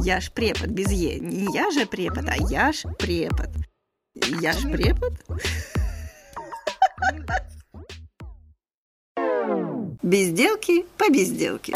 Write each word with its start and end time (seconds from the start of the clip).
Я 0.00 0.20
ж 0.20 0.30
препод, 0.34 0.70
без 0.70 0.92
Е. 0.92 1.20
Не 1.20 1.46
я 1.54 1.70
же 1.70 1.86
препод, 1.86 2.24
а 2.28 2.36
я 2.50 2.72
ж 2.72 2.88
препод. 2.98 3.48
Я 4.42 4.52
ж 4.52 4.68
препод? 4.68 5.12
Безделки 10.02 10.84
по 10.96 11.08
безделке. 11.08 11.72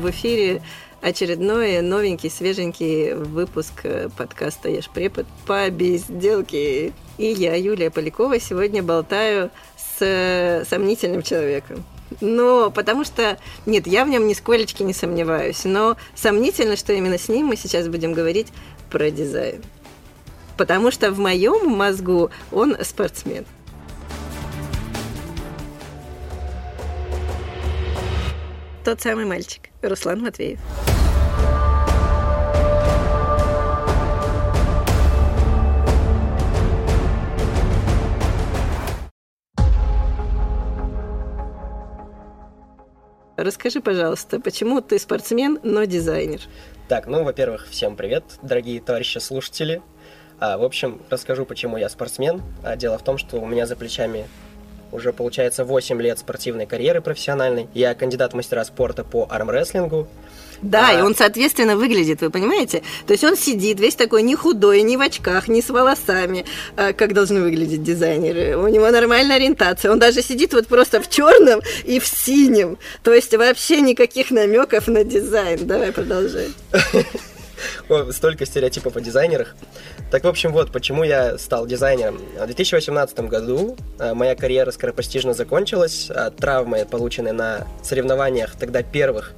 В 0.00 0.08
эфире 0.08 0.62
очередной 1.02 1.82
новенький, 1.82 2.30
свеженький 2.30 3.12
выпуск 3.12 3.72
э, 3.82 4.08
подкаста 4.16 4.70
«Ешь 4.70 4.88
препод» 4.88 5.26
по 5.46 5.68
безделке. 5.68 6.94
И 7.18 7.26
я, 7.26 7.54
Юлия 7.54 7.90
Полякова, 7.90 8.40
сегодня 8.40 8.82
болтаю 8.82 9.50
с 9.76 9.98
э, 10.00 10.64
сомнительным 10.66 11.20
человеком. 11.20 11.84
Но 12.22 12.70
потому 12.70 13.04
что, 13.04 13.36
нет, 13.66 13.86
я 13.86 14.06
в 14.06 14.08
нем 14.08 14.26
нисколечки 14.26 14.82
не 14.82 14.94
сомневаюсь, 14.94 15.64
но 15.64 15.98
сомнительно, 16.14 16.76
что 16.76 16.94
именно 16.94 17.18
с 17.18 17.28
ним 17.28 17.48
мы 17.48 17.56
сейчас 17.56 17.86
будем 17.86 18.14
говорить 18.14 18.46
про 18.88 19.10
дизайн. 19.10 19.62
Потому 20.56 20.90
что 20.90 21.10
в 21.10 21.18
моем 21.18 21.68
мозгу 21.76 22.30
он 22.52 22.74
спортсмен. 22.82 23.44
Тот 28.84 29.00
самый 29.00 29.26
мальчик, 29.26 29.68
Руслан 29.82 30.22
Матвеев. 30.22 30.58
Расскажи, 43.36 43.80
пожалуйста, 43.80 44.38
почему 44.38 44.80
ты 44.80 44.98
спортсмен, 44.98 45.58
но 45.62 45.84
дизайнер? 45.84 46.40
Так, 46.88 47.06
ну, 47.06 47.24
во-первых, 47.24 47.68
всем 47.68 47.96
привет, 47.96 48.24
дорогие 48.42 48.80
товарищи 48.80 49.18
слушатели. 49.18 49.82
А, 50.38 50.56
в 50.56 50.64
общем, 50.64 51.00
расскажу, 51.10 51.44
почему 51.44 51.76
я 51.76 51.88
спортсмен. 51.88 52.42
А, 52.62 52.76
дело 52.76 52.98
в 52.98 53.04
том, 53.04 53.18
что 53.18 53.38
у 53.40 53.46
меня 53.46 53.66
за 53.66 53.76
плечами 53.76 54.26
уже, 54.92 55.12
получается, 55.12 55.64
8 55.64 56.00
лет 56.00 56.18
спортивной 56.18 56.66
карьеры 56.66 57.00
профессиональной. 57.00 57.68
Я 57.74 57.94
кандидат 57.94 58.32
в 58.32 58.36
мастера 58.36 58.64
спорта 58.64 59.04
по 59.04 59.26
армрестлингу. 59.30 60.08
Да, 60.62 60.90
а... 60.90 60.98
и 60.98 61.02
он, 61.02 61.14
соответственно, 61.14 61.76
выглядит, 61.76 62.20
вы 62.20 62.30
понимаете? 62.30 62.82
То 63.06 63.12
есть 63.12 63.24
он 63.24 63.36
сидит 63.36 63.80
весь 63.80 63.94
такой 63.94 64.22
не 64.22 64.34
худой, 64.34 64.82
не 64.82 64.96
в 64.96 65.00
очках, 65.00 65.48
не 65.48 65.62
с 65.62 65.70
волосами, 65.70 66.44
а 66.76 66.92
как 66.92 67.14
должны 67.14 67.40
выглядеть 67.40 67.82
дизайнеры. 67.82 68.56
У 68.56 68.68
него 68.68 68.90
нормальная 68.90 69.36
ориентация. 69.36 69.90
Он 69.90 69.98
даже 69.98 70.22
сидит 70.22 70.52
вот 70.52 70.66
просто 70.66 71.00
в 71.00 71.08
черном 71.08 71.60
и 71.84 71.98
в 71.98 72.06
синем. 72.06 72.78
То 73.02 73.14
есть 73.14 73.34
вообще 73.34 73.80
никаких 73.80 74.30
намеков 74.30 74.88
на 74.88 75.04
дизайн. 75.04 75.66
Давай 75.66 75.92
продолжай. 75.92 76.48
столько 78.10 78.46
стереотипов 78.46 78.96
о 78.96 79.00
дизайнерах. 79.00 79.54
Так, 80.10 80.24
в 80.24 80.28
общем, 80.28 80.52
вот 80.52 80.72
почему 80.72 81.04
я 81.04 81.38
стал 81.38 81.66
дизайнером. 81.66 82.20
В 82.38 82.46
2018 82.46 83.20
году 83.20 83.76
э, 83.98 84.14
моя 84.14 84.34
карьера 84.34 84.70
скоропостижно 84.70 85.34
закончилась. 85.34 86.10
Травмы, 86.38 86.86
полученные 86.90 87.32
на 87.32 87.66
соревнованиях 87.82 88.56
тогда 88.56 88.82
первых 88.82 89.32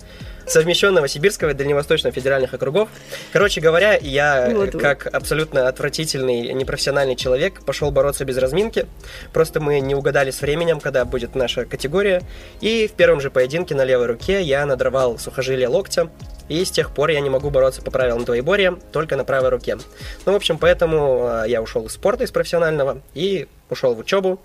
совмещенного 0.46 1.08
Сибирского 1.08 1.50
и 1.50 1.54
Дальневосточного 1.54 2.14
федеральных 2.14 2.54
округов. 2.54 2.88
Короче 3.32 3.60
говоря, 3.60 3.96
я, 3.96 4.50
вот, 4.52 4.72
как 4.72 5.04
вот. 5.04 5.14
абсолютно 5.14 5.68
отвратительный, 5.68 6.52
непрофессиональный 6.52 7.16
человек, 7.16 7.64
пошел 7.64 7.90
бороться 7.90 8.24
без 8.24 8.36
разминки. 8.38 8.86
Просто 9.32 9.60
мы 9.60 9.80
не 9.80 9.94
угадали 9.94 10.30
с 10.30 10.40
временем, 10.40 10.80
когда 10.80 11.04
будет 11.04 11.34
наша 11.34 11.64
категория. 11.64 12.22
И 12.60 12.86
в 12.86 12.92
первом 12.92 13.20
же 13.20 13.30
поединке 13.30 13.74
на 13.74 13.84
левой 13.84 14.06
руке 14.06 14.42
я 14.42 14.64
надорвал 14.66 15.18
сухожилие 15.18 15.68
локтя. 15.68 16.10
И 16.48 16.64
с 16.64 16.70
тех 16.70 16.92
пор 16.92 17.10
я 17.10 17.20
не 17.20 17.30
могу 17.30 17.50
бороться 17.50 17.82
по 17.82 17.90
правилам 17.90 18.24
двоеборья 18.24 18.76
только 18.92 19.16
на 19.16 19.24
правой 19.24 19.48
руке. 19.48 19.78
Ну, 20.26 20.32
в 20.32 20.36
общем, 20.36 20.58
поэтому 20.58 21.42
э, 21.44 21.48
я 21.48 21.62
ушел 21.62 21.86
из 21.86 21.92
спорта, 21.92 22.24
из 22.24 22.30
профессионального, 22.30 23.00
и 23.14 23.48
ушел 23.70 23.94
в 23.94 24.00
учебу. 24.00 24.40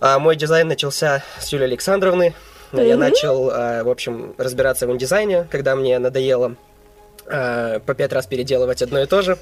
А 0.00 0.18
мой 0.18 0.36
дизайн 0.36 0.68
начался 0.68 1.24
с 1.40 1.52
Юлии 1.52 1.64
Александровны, 1.64 2.32
Mm-hmm. 2.72 2.86
Я 2.86 2.96
начал, 2.96 3.50
э, 3.50 3.82
в 3.82 3.88
общем, 3.88 4.34
разбираться 4.38 4.86
в 4.86 4.92
индизайне, 4.92 5.46
когда 5.50 5.74
мне 5.74 5.98
надоело 5.98 6.56
э, 7.26 7.80
по 7.80 7.94
пять 7.94 8.12
раз 8.12 8.26
переделывать 8.26 8.82
одно 8.82 9.00
и 9.00 9.06
то 9.06 9.22
же. 9.22 9.38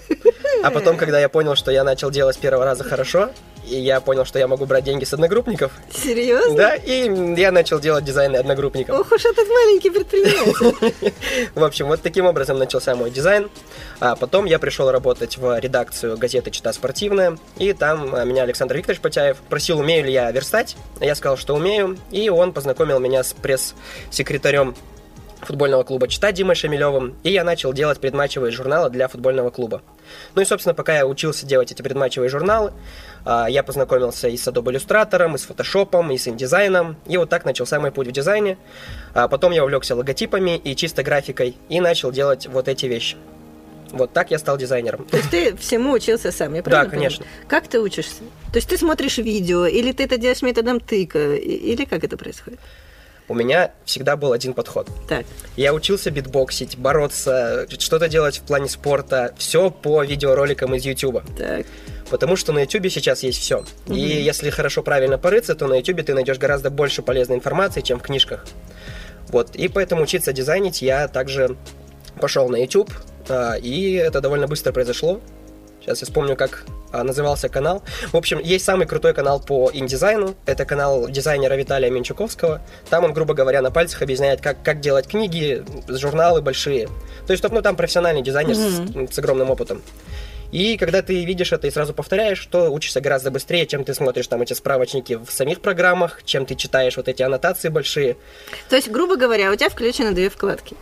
А 0.63 0.71
потом, 0.71 0.97
когда 0.97 1.21
я 1.21 1.29
понял, 1.29 1.55
что 1.55 1.71
я 1.71 1.85
начал 1.85 2.11
делать 2.11 2.37
с 2.37 2.39
первого 2.39 2.65
раза 2.65 2.85
хорошо, 2.85 3.31
и 3.67 3.79
я 3.79 4.01
понял, 4.01 4.25
что 4.25 4.39
я 4.39 4.47
могу 4.47 4.67
брать 4.67 4.85
деньги 4.85 5.05
с 5.05 5.13
одногруппников. 5.13 5.73
Серьезно? 5.93 6.57
Да, 6.57 6.75
и 6.75 7.39
я 7.39 7.53
начал 7.53 7.81
делать 7.81 8.05
дизайны 8.05 8.37
одногруппников. 8.37 8.99
Ох 8.99 9.13
уж 9.13 9.25
этот 9.25 9.49
маленький 9.49 9.91
предприниматель. 9.91 11.13
В 11.55 11.65
общем, 11.65 11.87
вот 11.87 12.03
таким 12.03 12.27
образом 12.27 12.59
начался 12.59 12.95
мой 12.95 13.11
дизайн. 13.11 13.51
А 13.99 14.15
потом 14.15 14.45
я 14.45 14.59
пришел 14.59 14.91
работать 14.91 15.37
в 15.39 15.59
редакцию 15.59 16.17
газеты 16.19 16.51
«Чита 16.51 16.73
спортивная», 16.73 17.39
и 17.57 17.73
там 17.73 18.15
а, 18.15 18.25
меня 18.25 18.43
Александр 18.43 18.77
Викторович 18.77 19.01
Потяев 19.01 19.39
просил, 19.49 19.81
умею 19.81 20.05
ли 20.05 20.13
я 20.13 20.31
верстать. 20.31 20.77
Я 21.01 21.15
сказал, 21.15 21.37
что 21.37 21.55
умею, 21.55 21.97
и 22.11 22.29
он 22.29 22.53
познакомил 22.53 23.01
меня 23.01 23.23
с 23.23 23.33
пресс-секретарем 23.33 24.75
футбольного 25.41 25.85
клуба 25.85 26.09
«Чита» 26.09 26.33
Димой 26.33 26.57
Шамилевым, 26.57 27.17
и 27.23 27.31
я 27.31 27.45
начал 27.45 27.73
делать 27.73 28.01
предматчевые 28.01 28.53
журналы 28.53 28.91
для 28.91 29.09
футбольного 29.09 29.51
клуба. 29.51 29.83
Ну 30.35 30.43
и, 30.43 30.45
собственно, 30.45 30.75
пока 30.75 30.97
я 30.97 31.07
учился 31.07 31.47
делать 31.47 31.73
эти 31.73 31.83
предматчевые 31.83 32.29
журналы, 32.29 32.73
я 33.27 33.63
познакомился 33.63 34.29
и 34.29 34.37
с 34.37 34.47
Adobe 34.47 34.73
Illustrator, 34.73 35.35
и 35.35 35.39
с 35.39 35.49
Photoshop, 35.49 36.15
и 36.15 36.19
с 36.19 36.27
InDesign, 36.29 36.95
и 37.07 37.17
вот 37.17 37.29
так 37.29 37.45
начался 37.45 37.81
мой 37.81 37.91
путь 37.91 38.07
в 38.07 38.13
дизайне. 38.13 38.57
А 39.15 39.29
потом 39.29 39.53
я 39.53 39.65
увлекся 39.65 39.97
логотипами 39.97 40.57
и 40.57 40.77
чисто 40.77 41.03
графикой, 41.03 41.57
и 41.69 41.81
начал 41.81 42.13
делать 42.13 42.47
вот 42.47 42.69
эти 42.69 42.87
вещи. 42.87 43.17
Вот 43.91 44.13
так 44.13 44.31
я 44.31 44.39
стал 44.39 44.59
дизайнером. 44.59 45.05
То 45.07 45.17
есть 45.17 45.31
ты 45.31 45.57
всему 45.57 45.93
учился 45.93 46.33
сам, 46.33 46.55
я 46.55 46.63
правильно 46.63 46.85
Да, 46.85 46.91
конечно. 46.91 47.25
Понимаю? 47.25 47.49
Как 47.49 47.69
ты 47.69 47.81
учишься? 47.81 48.23
То 48.53 48.57
есть 48.57 48.69
ты 48.69 48.79
смотришь 48.79 49.19
видео, 49.19 49.67
или 49.67 49.93
ты 49.93 50.05
это 50.05 50.19
делаешь 50.19 50.43
методом 50.43 50.81
тыка, 50.81 51.35
или 51.35 51.85
как 51.85 52.05
это 52.05 52.17
происходит? 52.17 52.61
У 53.29 53.35
меня 53.35 53.73
всегда 53.85 54.17
был 54.17 54.33
один 54.33 54.55
подход. 54.55 54.89
Так. 55.09 55.27
Я 55.57 55.75
учился 55.75 56.11
битбоксить, 56.11 56.79
бороться, 56.79 57.67
что-то 57.79 58.09
делать 58.09 58.39
в 58.39 58.43
плане 58.43 58.69
спорта, 58.69 59.35
все 59.37 59.71
по 59.71 60.03
видеороликам 60.05 60.75
из 60.75 60.85
YouTube. 60.85 61.23
Так. 61.37 61.67
Потому 62.11 62.37
что 62.37 62.53
на 62.53 62.61
YouTube 62.61 62.91
сейчас 62.91 63.23
есть 63.23 63.41
все. 63.41 63.65
Угу. 63.87 63.95
И 63.95 64.01
если 64.01 64.51
хорошо 64.51 64.83
правильно 64.83 65.19
порыться, 65.19 65.55
то 65.55 65.67
на 65.67 65.75
YouTube 65.75 66.05
ты 66.05 66.15
найдешь 66.15 66.39
гораздо 66.39 66.71
больше 66.71 67.03
полезной 67.03 67.37
информации, 67.37 67.81
чем 67.81 67.99
в 67.99 68.03
книжках. 68.03 68.45
Вот. 69.29 69.57
И 69.57 69.69
поэтому 69.69 70.03
учиться 70.03 70.33
дизайнить 70.33 70.83
я 70.83 71.09
также 71.09 71.57
пошел 72.21 72.49
на 72.49 72.57
YouTube, 72.57 72.93
а, 73.29 73.55
и 73.55 73.95
это 73.95 74.21
довольно 74.21 74.47
быстро 74.47 74.73
произошло. 74.73 75.21
Сейчас 75.87 76.01
я 76.01 76.07
вспомню, 76.07 76.35
как 76.35 76.65
а, 76.91 77.05
назывался 77.05 77.49
канал. 77.49 77.85
В 78.11 78.17
общем, 78.17 78.41
есть 78.41 78.65
самый 78.65 78.89
крутой 78.89 79.15
канал 79.15 79.39
по 79.39 79.71
индизайну. 79.73 80.35
Это 80.45 80.65
канал 80.65 81.09
дизайнера 81.09 81.55
Виталия 81.55 81.91
Менчуковского. 81.91 82.61
Там 82.91 83.05
он, 83.05 83.13
грубо 83.13 83.35
говоря, 83.35 83.63
на 83.63 83.71
пальцах 83.71 84.03
объясняет, 84.03 84.41
как, 84.41 84.65
как 84.65 84.81
делать 84.81 85.07
книги, 85.07 85.65
журналы 85.87 86.43
большие. 86.43 86.89
То 87.29 87.33
есть, 87.33 87.49
ну, 87.49 87.63
там 87.63 87.77
профессиональный 87.77 88.23
дизайнер 88.23 88.57
mm-hmm. 88.57 89.13
с, 89.13 89.15
с 89.15 89.19
огромным 89.21 89.49
опытом. 89.49 89.81
И 90.51 90.77
когда 90.77 91.03
ты 91.03 91.25
видишь 91.25 91.53
это 91.53 91.69
и 91.69 91.71
сразу 91.71 91.95
повторяешь, 91.95 92.45
то 92.47 92.69
учишься 92.71 93.01
гораздо 93.01 93.31
быстрее, 93.31 93.65
чем 93.67 93.85
ты 93.85 93.95
смотришь 93.95 94.27
там 94.27 94.43
эти 94.43 94.55
справочники 94.55 95.15
в 95.15 95.31
самих 95.31 95.61
программах, 95.61 96.25
чем 96.25 96.47
ты 96.47 96.57
читаешь 96.57 96.97
вот 96.97 97.07
эти 97.07 97.23
аннотации 97.23 97.69
большие. 97.69 98.17
То 98.69 98.75
есть, 98.75 98.89
грубо 98.91 99.15
говоря, 99.15 99.53
у 99.53 99.55
тебя 99.55 99.69
включены 99.69 100.11
две 100.11 100.31
вкладки. 100.31 100.77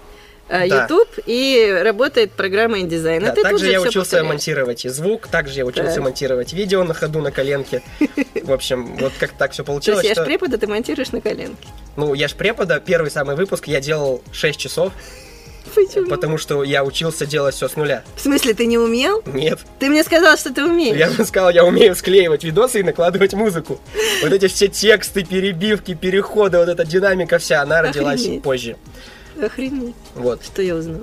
Э, 0.49 0.69
да. 0.69 0.83
YouTube 0.83 1.09
и 1.27 1.81
работает 1.83 2.33
программа 2.33 2.79
InDesign. 2.79 3.21
Да, 3.21 3.33
также 3.33 3.71
я 3.71 3.81
учился 3.81 4.01
повторяешь. 4.01 4.29
монтировать 4.29 4.85
и 4.85 4.89
звук, 4.89 5.29
также 5.29 5.59
я 5.59 5.65
учился 5.65 5.95
так. 5.95 6.05
монтировать 6.05 6.53
видео 6.53 6.85
на 6.85 6.93
ходу 6.93 7.21
на 7.21 7.31
коленке. 7.31 7.83
В 8.43 8.53
общем, 8.53 8.97
вот 8.97 9.13
как 9.19 9.33
так 9.33 9.53
все 9.53 9.65
получилось. 9.65 10.03
То 10.03 10.07
есть 10.07 10.17
я 10.19 10.23
ж 10.23 10.27
препода, 10.27 10.59
ты 10.59 10.67
монтируешь 10.67 11.13
на 11.13 11.21
коленке. 11.21 11.67
Ну, 11.97 12.13
я 12.13 12.29
ж 12.29 12.35
препода, 12.35 12.79
первый 12.85 13.11
самый 13.11 13.37
выпуск 13.37 13.69
я 13.69 13.81
делал 13.81 14.23
6 14.33 14.59
часов. 14.59 14.93
Почему? 15.75 16.09
Потому 16.09 16.37
что 16.37 16.63
я 16.63 16.85
учился 16.85 17.25
делать 17.25 17.55
все 17.55 17.69
с 17.69 17.77
нуля. 17.77 18.05
В 18.17 18.21
смысле, 18.21 18.53
ты 18.53 18.67
не 18.67 18.77
умел? 18.77 19.23
Нет. 19.27 19.61
Ты 19.79 19.89
мне 19.89 20.05
сказал, 20.05 20.37
что 20.37 20.53
ты 20.53 20.63
умеешь. 20.63 20.97
Я 20.97 21.11
бы 21.11 21.25
сказал, 21.25 21.51
я 21.51 21.65
умею 21.65 21.97
склеивать 21.97 22.45
видосы 22.45 22.81
и 22.81 22.83
накладывать 22.83 23.33
музыку. 23.33 23.81
Вот 24.23 24.31
эти 24.33 24.47
все 24.47 24.69
тексты, 24.69 25.25
перебивки, 25.25 25.95
переходы, 25.95 26.59
вот 26.59 26.69
эта 26.69 26.85
динамика 26.85 27.39
вся, 27.39 27.63
она 27.63 27.81
родилась 27.83 28.21
Охренеть. 28.21 28.43
позже. 28.43 28.77
Охренеть. 29.43 29.95
Вот. 30.15 30.45
Что 30.45 30.63
я 30.63 30.75
узнал. 30.75 31.03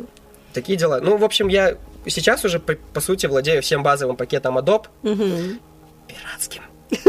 Такие 0.53 0.77
дела. 0.77 0.99
Ну, 1.01 1.17
в 1.17 1.23
общем, 1.23 1.47
я 1.47 1.77
сейчас 2.05 2.43
уже, 2.45 2.59
по, 2.59 2.75
по 2.93 3.01
сути, 3.01 3.25
владею 3.25 3.61
всем 3.61 3.83
базовым 3.83 4.15
пакетом 4.15 4.57
Adobe. 4.57 4.87
Угу. 5.03 5.59
Пиратским. 6.07 6.63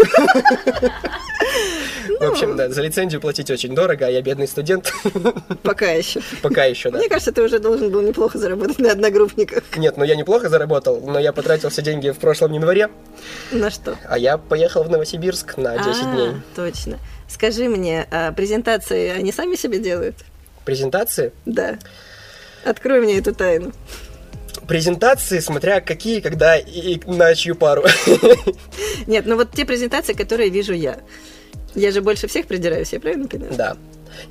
В 2.21 2.25
общем, 2.25 2.57
да, 2.57 2.69
за 2.69 2.83
лицензию 2.83 3.21
платить 3.21 3.51
очень 3.51 3.75
дорого, 3.75 4.07
а 4.07 4.11
я 4.11 4.23
бедный 4.23 4.47
студент. 4.47 4.93
Пока 5.63 5.91
еще. 5.91 6.21
Пока 6.41 6.65
еще, 6.65 6.91
да. 6.91 6.99
Мне 6.99 7.09
кажется, 7.09 7.33
ты 7.33 7.43
уже 7.43 7.59
должен 7.59 7.91
был 7.91 8.01
неплохо 8.03 8.39
заработать 8.39 8.79
на 8.79 8.93
одногруппниках. 8.93 9.65
Нет, 9.77 9.97
ну 9.97 10.05
я 10.05 10.15
неплохо 10.15 10.49
заработал, 10.49 11.01
но 11.01 11.19
я 11.19 11.33
потратил 11.33 11.71
все 11.71 11.83
деньги 11.83 12.11
в 12.11 12.19
прошлом 12.19 12.53
январе. 12.53 12.91
На 13.51 13.71
что? 13.71 13.99
А 14.09 14.19
я 14.19 14.39
поехал 14.39 14.85
в 14.85 14.91
Новосибирск 14.91 15.57
на 15.57 15.77
10 15.79 15.87
а, 15.87 16.13
дней. 16.15 16.31
Точно. 16.55 16.99
Скажи 17.29 17.69
мне, 17.69 18.07
а 18.11 18.33
презентации 18.33 19.09
они 19.09 19.33
сами 19.33 19.57
себе 19.57 19.79
делают? 19.79 20.17
Презентации? 20.65 21.33
Да. 21.47 21.79
Открой 22.65 23.01
мне 23.01 23.19
эту 23.19 23.35
тайну. 23.35 23.73
Презентации, 24.69 25.41
смотря 25.41 25.81
какие, 25.81 26.21
когда 26.21 26.57
и 26.57 27.01
на 27.07 27.35
чью 27.35 27.57
пару. 27.57 27.85
Нет, 29.07 29.27
ну 29.27 29.37
вот 29.37 29.51
те 29.53 29.65
презентации, 29.65 30.13
которые 30.13 30.51
вижу 30.51 30.73
я. 30.73 30.99
Я 31.75 31.91
же 31.91 32.01
больше 32.01 32.29
всех 32.29 32.47
придираюсь, 32.47 32.93
я 32.93 33.01
правильно 33.01 33.27
понимаю? 33.29 33.55
Да. 33.55 33.77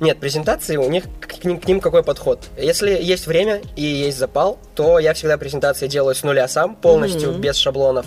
Нет, 0.00 0.20
презентации, 0.20 0.76
у 0.76 0.88
них 0.88 1.04
к 1.20 1.44
ним, 1.44 1.60
к 1.60 1.66
ним 1.66 1.80
какой 1.80 2.02
подход? 2.02 2.40
Если 2.56 2.90
есть 2.90 3.26
время 3.26 3.60
и 3.76 3.82
есть 3.82 4.18
запал, 4.18 4.58
то 4.74 4.98
я 4.98 5.12
всегда 5.12 5.36
презентации 5.38 5.88
делаю 5.88 6.14
с 6.14 6.22
нуля 6.22 6.46
сам, 6.48 6.76
полностью, 6.76 7.30
mm-hmm. 7.30 7.38
без 7.38 7.56
шаблонов. 7.56 8.06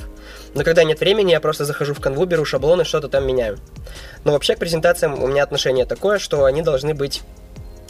Но 0.53 0.63
когда 0.63 0.83
нет 0.83 0.99
времени, 0.99 1.31
я 1.31 1.41
просто 1.41 1.65
захожу 1.65 1.93
в 1.93 1.99
канву, 1.99 2.25
беру 2.25 2.45
шаблоны, 2.45 2.85
что-то 2.85 3.09
там 3.09 3.27
меняю. 3.27 3.59
Но 4.23 4.31
вообще 4.31 4.55
к 4.55 4.59
презентациям 4.59 5.21
у 5.21 5.27
меня 5.27 5.43
отношение 5.43 5.85
такое, 5.85 6.17
что 6.17 6.45
они 6.45 6.61
должны 6.61 6.93
быть 6.93 7.23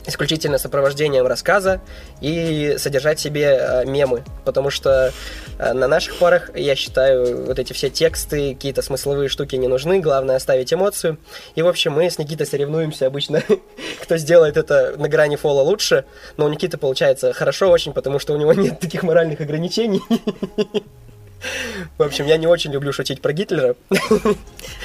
исключительно 0.07 0.57
сопровождением 0.57 1.27
рассказа 1.27 1.81
и 2.21 2.75
содержать 2.77 3.19
себе 3.19 3.57
э, 3.59 3.85
мемы, 3.85 4.23
потому 4.43 4.69
что 4.69 5.11
э, 5.57 5.73
на 5.73 5.87
наших 5.87 6.17
парах, 6.17 6.51
я 6.55 6.75
считаю, 6.75 7.45
вот 7.45 7.59
эти 7.59 7.73
все 7.73 7.89
тексты, 7.89 8.53
какие-то 8.53 8.81
смысловые 8.81 9.29
штуки 9.29 9.55
не 9.55 9.67
нужны, 9.67 9.99
главное 9.99 10.35
оставить 10.35 10.73
эмоцию. 10.73 11.17
И, 11.55 11.61
в 11.61 11.67
общем, 11.67 11.93
мы 11.93 12.09
с 12.09 12.17
Никитой 12.17 12.45
соревнуемся 12.45 13.07
обычно, 13.07 13.43
кто 14.01 14.17
сделает 14.17 14.57
это 14.57 14.95
на 14.97 15.07
грани 15.07 15.35
фола 15.35 15.61
лучше, 15.61 16.05
но 16.37 16.45
у 16.45 16.49
Никиты 16.49 16.77
получается 16.77 17.33
хорошо 17.33 17.69
очень, 17.69 17.93
потому 17.93 18.19
что 18.19 18.33
у 18.33 18.37
него 18.37 18.53
нет 18.55 18.79
таких 18.79 19.03
моральных 19.03 19.41
ограничений. 19.41 20.01
В 21.97 22.03
общем, 22.03 22.25
я 22.25 22.37
не 22.37 22.47
очень 22.47 22.71
люблю 22.71 22.91
шутить 22.91 23.21
про 23.21 23.33
Гитлера. 23.33 23.75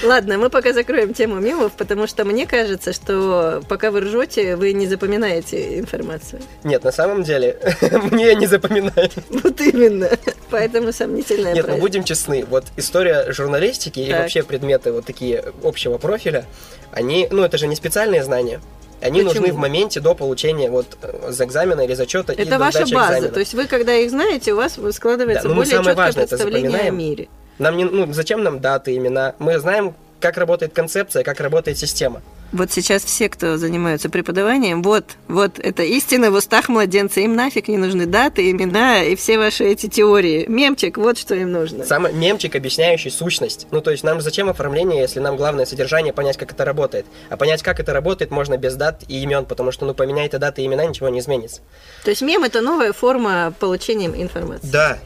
Ладно, 0.02 0.38
мы 0.38 0.50
пока 0.50 0.72
закроем 0.72 1.14
тему 1.14 1.40
мемов, 1.40 1.72
потому 1.72 2.06
что 2.06 2.24
мне 2.24 2.46
кажется, 2.46 2.92
что 2.92 3.62
пока 3.68 3.90
вы 3.90 4.00
ржете, 4.00 4.56
вы 4.56 4.72
не 4.72 4.86
запоминаете 4.86 5.78
информацию. 5.78 6.42
Нет, 6.64 6.84
на 6.84 6.92
самом 6.92 7.22
деле, 7.22 7.58
мне 8.10 8.34
не 8.34 8.46
запоминают. 8.46 9.12
Вот 9.30 9.60
именно. 9.60 10.10
Поэтому 10.50 10.92
сомнительная 10.92 11.54
Нет, 11.54 11.66
ну 11.68 11.78
будем 11.78 12.04
честны. 12.04 12.44
Вот 12.44 12.66
история 12.76 13.32
журналистики 13.32 14.00
и 14.00 14.12
вообще 14.12 14.42
предметы 14.42 14.92
вот 14.92 15.06
такие 15.06 15.44
общего 15.62 15.98
профиля, 15.98 16.44
они, 16.92 17.28
ну 17.30 17.42
это 17.42 17.58
же 17.58 17.66
не 17.66 17.76
специальные 17.76 18.24
знания. 18.24 18.60
Они 19.00 19.22
Почему? 19.22 19.40
нужны 19.40 19.52
в 19.52 19.56
моменте 19.56 20.00
до 20.00 20.14
получения 20.14 20.70
вот 20.70 20.98
э, 21.02 21.30
за 21.30 21.44
экзамена 21.44 21.80
или 21.82 21.94
зачета. 21.94 22.32
Это 22.32 22.58
ваша 22.58 22.80
база. 22.80 23.14
Экзамена. 23.14 23.28
То 23.28 23.40
есть 23.40 23.54
вы, 23.54 23.66
когда 23.66 23.94
их 23.94 24.10
знаете, 24.10 24.52
у 24.52 24.56
вас 24.56 24.78
складывается 24.92 25.48
да, 25.48 25.54
более 25.54 25.70
четкое 25.70 25.94
важное, 25.94 26.26
представление 26.26 26.80
о 26.80 26.90
мире. 26.90 27.28
Нам 27.58 27.76
не, 27.76 27.84
ну, 27.84 28.12
зачем 28.12 28.42
нам 28.42 28.60
даты, 28.60 28.96
имена? 28.96 29.34
Мы 29.38 29.58
знаем, 29.58 29.94
как 30.20 30.36
работает 30.36 30.72
концепция, 30.72 31.24
как 31.24 31.40
работает 31.40 31.78
система. 31.78 32.22
Вот 32.52 32.72
сейчас 32.72 33.04
все, 33.04 33.28
кто 33.28 33.56
занимаются 33.56 34.10
преподаванием, 34.10 34.82
вот, 34.82 35.04
вот 35.28 35.58
это 35.58 35.82
истина 35.84 36.30
в 36.30 36.34
устах 36.34 36.68
младенца. 36.68 37.20
Им 37.20 37.36
нафиг 37.36 37.68
не 37.68 37.76
нужны 37.76 38.06
даты, 38.06 38.50
имена 38.50 39.02
и 39.02 39.14
все 39.14 39.38
ваши 39.38 39.64
эти 39.64 39.88
теории. 39.88 40.46
Мемчик, 40.48 40.96
вот 40.96 41.16
что 41.16 41.34
им 41.34 41.52
нужно. 41.52 41.84
Сам 41.84 42.08
мемчик, 42.18 42.56
объясняющий 42.56 43.10
сущность. 43.10 43.68
Ну, 43.70 43.80
то 43.80 43.90
есть 43.92 44.02
нам 44.02 44.20
зачем 44.20 44.48
оформление, 44.48 45.00
если 45.00 45.20
нам 45.20 45.36
главное 45.36 45.64
содержание 45.64 46.12
понять, 46.12 46.36
как 46.36 46.52
это 46.52 46.64
работает. 46.64 47.06
А 47.28 47.36
понять, 47.36 47.62
как 47.62 47.78
это 47.78 47.92
работает, 47.92 48.30
можно 48.30 48.56
без 48.56 48.74
дат 48.74 49.04
и 49.06 49.22
имен, 49.22 49.44
потому 49.44 49.70
что, 49.70 49.86
ну, 49.86 49.94
поменяй 49.94 50.28
ты 50.28 50.38
даты 50.38 50.62
и 50.62 50.66
имена, 50.66 50.84
ничего 50.86 51.08
не 51.08 51.20
изменится. 51.20 51.60
То 52.04 52.10
есть 52.10 52.22
мем– 52.22 52.42
это 52.44 52.60
новая 52.60 52.92
форма 52.92 53.54
получения 53.60 54.08
информации. 54.08 54.68
Да, 54.70 54.98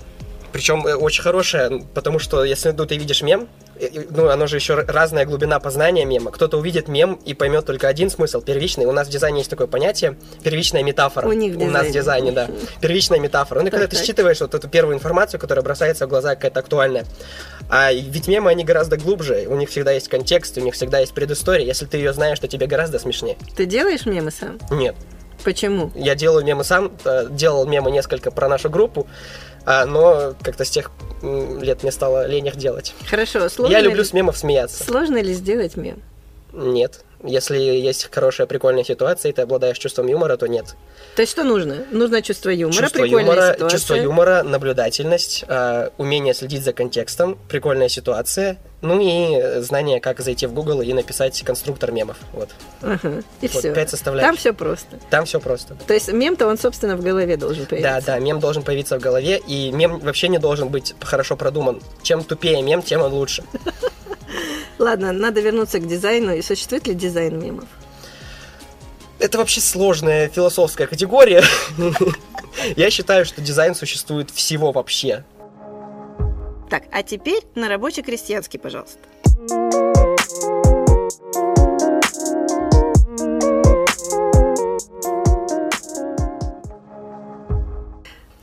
причем 0.55 0.87
э, 0.87 0.95
очень 0.95 1.21
хорошая, 1.21 1.81
потому 1.95 2.21
что 2.21 2.45
если 2.45 2.71
ну, 2.71 2.87
ты 2.87 2.97
видишь 2.97 3.23
мем, 3.23 3.49
ну, 4.11 4.29
оно 4.29 4.47
же 4.47 4.55
еще 4.55 4.75
разная 4.75 5.27
глубина 5.27 5.59
познания 5.59 6.05
мема. 6.05 6.31
Кто-то 6.31 6.59
увидит 6.59 6.87
мем 6.87 7.19
и 7.25 7.35
поймет 7.35 7.67
только 7.67 7.89
один 7.89 8.09
смысл, 8.09 8.41
первичный. 8.41 8.87
У 8.87 8.93
нас 8.93 9.09
в 9.09 9.11
дизайне 9.11 9.39
есть 9.39 9.51
такое 9.51 9.67
понятие, 9.67 10.17
первичная 10.45 10.85
метафора. 10.85 11.27
У, 11.27 11.33
них 11.33 11.57
У 11.57 11.67
нас 11.67 11.89
в 11.89 11.91
дизайне, 11.91 12.31
да. 12.31 12.49
Первичная 12.81 13.19
метафора. 13.19 13.63
Ну, 13.63 13.67
и 13.67 13.71
когда 13.71 13.89
ты 13.89 13.97
считываешь 13.97 14.41
вот 14.41 14.55
эту 14.55 14.69
первую 14.69 14.95
информацию, 14.95 15.41
которая 15.41 15.65
бросается 15.65 16.07
в 16.07 16.09
глаза, 16.09 16.37
какая-то 16.37 16.61
актуальная. 16.61 17.05
А 17.69 17.93
ведь 17.93 18.29
мемы, 18.29 18.53
они 18.53 18.63
гораздо 18.63 18.97
глубже. 18.97 19.47
У 19.49 19.57
них 19.57 19.71
всегда 19.71 19.91
есть 19.91 20.07
контекст, 20.07 20.57
у 20.57 20.61
них 20.61 20.75
всегда 20.75 21.01
есть 21.01 21.15
предыстория. 21.15 21.67
Если 21.67 21.87
ты 21.87 21.97
ее 21.97 22.13
знаешь, 22.13 22.39
то 22.39 22.47
тебе 22.47 22.69
гораздо 22.69 23.01
смешнее. 23.01 23.37
Ты 23.57 23.67
делаешь 23.67 24.07
мемы 24.07 24.31
сам? 24.31 24.61
Нет. 24.71 24.95
Почему? 25.43 25.91
Я 25.95 26.15
делаю 26.15 26.45
мемы 26.45 26.65
сам, 26.65 26.93
э, 27.05 27.27
делал 27.31 27.67
мемы 27.67 27.91
несколько 27.91 28.31
про 28.31 28.49
нашу 28.49 28.71
группу, 28.71 29.07
а, 29.67 29.85
но 29.87 30.35
как-то 30.43 30.65
с 30.65 30.71
тех 30.71 30.91
лет 31.23 31.83
мне 31.83 31.93
стало 31.93 32.27
лень 32.27 32.47
их 32.47 32.57
делать. 32.57 32.95
Хорошо, 33.09 33.49
сложно 33.49 33.73
Я 33.73 33.81
люблю 33.81 33.99
ли... 34.03 34.05
с 34.05 34.13
мемов 34.13 34.37
смеяться. 34.37 34.85
Сложно 34.85 35.21
ли 35.23 35.33
сделать 35.33 35.77
мем? 35.77 36.03
Нет. 36.53 37.05
Если 37.25 37.59
есть 37.59 38.09
хорошая, 38.11 38.47
прикольная 38.47 38.85
ситуация, 38.85 39.31
и 39.31 39.33
ты 39.33 39.43
обладаешь 39.43 39.79
чувством 39.79 40.07
юмора, 40.09 40.37
то 40.37 40.47
нет. 40.47 40.77
То 41.17 41.23
есть 41.23 41.33
что 41.33 41.43
нужно? 41.43 41.85
Нужно 41.91 42.21
чувство 42.23 42.51
юмора, 42.51 42.83
чувство 42.83 43.01
прикольная 43.01 43.25
юмора, 43.25 43.53
ситуация. 43.55 43.79
Чувство 43.79 43.95
юмора, 43.95 44.43
наблюдательность, 44.43 45.45
э, 45.49 45.91
умение 45.97 46.35
следить 46.35 46.63
за 46.63 46.73
контекстом, 46.73 47.39
прикольная 47.49 47.89
ситуация, 47.89 48.59
ну 48.83 49.01
и 49.01 49.61
знание, 49.63 50.01
как 50.01 50.21
зайти 50.21 50.47
в 50.47 50.53
Google 50.53 50.83
и 50.83 50.93
написать 50.93 51.43
конструктор 51.43 51.91
мемов. 51.91 52.19
Вот. 52.33 52.51
Ага, 52.83 53.23
и 53.41 53.49
вот, 53.49 53.59
все. 53.59 53.73
Пять 53.73 53.89
составляющих. 53.89 54.29
Там 54.29 54.37
все 54.37 54.53
просто. 54.53 54.99
Там 55.09 55.25
все 55.25 55.41
просто. 55.41 55.77
То 55.87 55.95
есть 55.95 56.13
мем-то 56.13 56.47
он, 56.47 56.59
собственно, 56.59 56.97
в 56.97 57.03
голове 57.03 57.39
должен 57.39 57.65
появиться. 57.65 58.03
Да, 58.07 58.15
да, 58.15 58.19
мем 58.19 58.41
должен 58.41 58.63
появиться 58.63 58.99
в 58.99 59.01
голове, 59.01 59.39
и 59.39 59.71
мем 59.71 59.99
вообще 60.01 60.29
не 60.29 60.39
должен 60.39 60.69
быть 60.69 60.95
хорошо 61.01 61.37
продуман. 61.37 61.81
Чем 62.03 62.23
тупее 62.23 62.61
мем, 62.61 62.83
тем 62.83 63.01
он 63.01 63.15
лучше. 63.15 63.43
Ладно, 64.79 65.13
надо 65.13 65.41
вернуться 65.41 65.79
к 65.79 65.87
дизайну. 65.87 66.35
И 66.35 66.43
существует 66.43 66.87
ли 66.87 66.95
дизайн 66.95 67.39
мемов? 67.39 67.69
Это 69.19 69.39
вообще 69.39 69.61
сложная 69.61 70.29
философская 70.29 70.87
категория. 70.87 71.43
Я 72.77 72.91
считаю, 72.91 73.25
что 73.25 73.41
дизайн 73.41 73.75
существует 73.75 74.31
всего 74.31 74.73
вообще. 74.73 75.25
Так, 76.69 76.85
а 76.91 77.03
теперь 77.03 77.43
на 77.55 77.69
рабочий-крестьянский, 77.69 78.59
пожалуйста. 78.59 78.99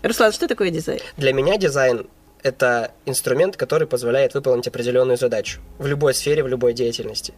Руслан, 0.02 0.32
что 0.32 0.48
такое 0.48 0.72
дизайн? 0.72 1.00
Для 1.18 1.34
меня 1.34 1.58
дизайн 1.58 2.08
это 2.44 2.92
инструмент, 3.06 3.58
который 3.58 3.88
позволяет 3.88 4.34
выполнить 4.34 4.68
определенную 4.68 5.18
задачу 5.18 5.62
в 5.78 5.88
любой 5.88 6.14
сфере, 6.14 6.44
в 6.44 6.48
любой 6.48 6.74
деятельности. 6.74 7.34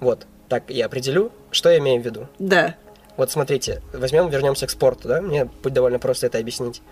Вот, 0.00 0.26
так 0.48 0.64
я 0.68 0.86
определю, 0.86 1.32
что 1.50 1.70
я 1.70 1.78
имею 1.78 2.02
в 2.02 2.04
виду. 2.04 2.28
Да. 2.38 2.74
Вот 3.16 3.30
смотрите, 3.30 3.80
возьмем, 3.92 4.28
вернемся 4.28 4.66
к 4.66 4.70
спорту, 4.70 5.08
да, 5.08 5.20
мне 5.20 5.44
будет 5.44 5.72
довольно 5.72 5.98
просто 5.98 6.26
это 6.26 6.38
объяснить. 6.38 6.82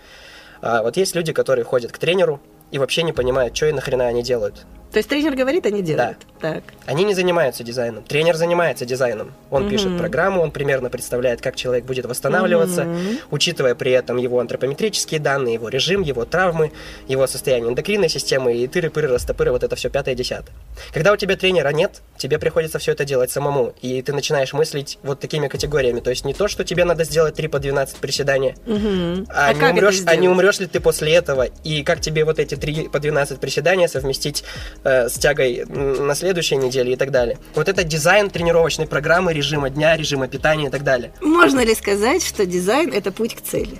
А, 0.61 0.81
вот 0.81 0.95
есть 0.95 1.15
люди, 1.15 1.33
которые 1.33 1.65
ходят 1.65 1.91
к 1.91 1.97
тренеру 1.97 2.39
и 2.71 2.79
вообще 2.79 3.03
не 3.03 3.11
понимают, 3.11 3.55
что 3.55 3.65
и 3.65 3.73
нахрена 3.73 4.07
они 4.07 4.23
делают. 4.23 4.65
То 4.93 4.97
есть 4.97 5.09
тренер 5.09 5.35
говорит, 5.35 5.65
они 5.65 5.81
делают? 5.81 6.19
Да. 6.19 6.25
Так. 6.43 6.63
Они 6.85 7.05
не 7.05 7.15
занимаются 7.15 7.63
дизайном. 7.63 8.03
Тренер 8.03 8.35
занимается 8.35 8.85
дизайном. 8.85 9.31
Он 9.49 9.63
угу. 9.63 9.71
пишет 9.71 9.97
программу, 9.97 10.41
он 10.41 10.51
примерно 10.51 10.89
представляет, 10.89 11.41
как 11.41 11.55
человек 11.55 11.85
будет 11.85 12.05
восстанавливаться, 12.05 12.81
угу. 12.83 12.99
учитывая 13.31 13.75
при 13.75 13.93
этом 13.93 14.17
его 14.17 14.41
антропометрические 14.41 15.21
данные, 15.21 15.53
его 15.53 15.69
режим, 15.69 16.01
его 16.01 16.25
травмы, 16.25 16.73
его 17.07 17.25
состояние 17.27 17.71
эндокринной 17.71 18.09
системы 18.09 18.55
и 18.57 18.67
тыры-пыры, 18.67 19.07
растопыры, 19.07 19.51
вот 19.51 19.63
это 19.63 19.75
все 19.77 19.89
пятое-десятое. 19.89 20.53
Когда 20.93 21.13
у 21.13 21.15
тебя 21.15 21.37
тренера 21.37 21.69
нет, 21.69 22.01
тебе 22.17 22.37
приходится 22.37 22.77
все 22.77 22.91
это 22.91 23.05
делать 23.05 23.31
самому, 23.31 23.73
и 23.81 24.01
ты 24.01 24.11
начинаешь 24.11 24.51
мыслить 24.51 24.99
вот 25.01 25.21
такими 25.21 25.47
категориями. 25.47 26.01
То 26.01 26.09
есть 26.09 26.25
не 26.25 26.33
то, 26.33 26.49
что 26.49 26.65
тебе 26.65 26.83
надо 26.83 27.05
сделать 27.05 27.35
3 27.35 27.47
по 27.47 27.59
12 27.59 27.97
приседания, 27.97 28.57
угу. 28.67 29.25
а, 29.29 29.47
а, 29.47 29.53
не 29.53 29.79
умрешь, 29.79 30.01
а 30.05 30.15
не 30.17 30.27
умрешь 30.27 30.59
ли 30.59 30.67
ты 30.67 30.81
после 30.81 31.13
этого, 31.13 31.43
и 31.63 31.83
как 31.83 32.01
тебе 32.01 32.25
вот 32.25 32.37
эти 32.37 32.55
3 32.55 32.89
по 32.89 32.99
12 32.99 33.39
приседания 33.39 33.87
совместить 33.87 34.43
э, 34.83 35.09
с 35.09 35.13
тягой 35.13 35.65
на 35.67 36.15
следующей 36.15 36.55
неделе 36.55 36.93
и 36.93 36.95
так 36.95 37.11
далее. 37.11 37.37
Вот 37.55 37.69
это 37.69 37.83
дизайн 37.83 38.29
тренировочной 38.29 38.87
программы, 38.87 39.33
режима 39.33 39.69
дня, 39.69 39.95
режима 39.97 40.27
питания 40.27 40.67
и 40.67 40.69
так 40.69 40.83
далее. 40.83 41.11
Можно 41.21 41.63
ли 41.63 41.75
сказать, 41.75 42.25
что 42.25 42.45
дизайн– 42.45 42.91
это 42.93 43.11
путь 43.11 43.35
к 43.35 43.41
цели? 43.41 43.77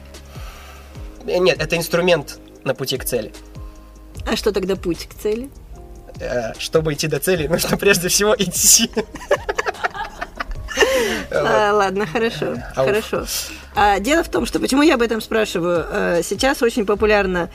Э, 1.26 1.38
нет, 1.38 1.62
это 1.62 1.78
инструмент 1.78 2.40
на 2.64 2.74
пути 2.74 2.98
к 2.98 3.06
цели. 3.06 3.32
А 4.26 4.36
что 4.36 4.52
тогда 4.52 4.76
путь 4.76 5.08
к 5.08 5.14
цели? 5.14 5.50
Э, 6.20 6.54
чтобы 6.58 6.94
идти 6.94 7.08
до 7.08 7.20
цели, 7.20 7.48
нужно 7.50 7.78
прежде 7.78 8.08
всего 8.10 8.36
идти. 8.38 8.90
А, 11.32 11.72
ладно, 11.74 12.06
хорошо, 12.06 12.58
хорошо. 12.76 13.26
А, 13.76 14.00
дело 14.00 14.24
в 14.24 14.30
том, 14.30 14.46
что 14.46 14.60
почему 14.60 14.84
я 14.84 14.96
об 14.96 15.02
этом 15.02 15.22
спрашиваю. 15.22 15.86
Э, 15.90 16.22
сейчас 16.24 16.62
очень 16.62 16.86
популярно 16.86 17.50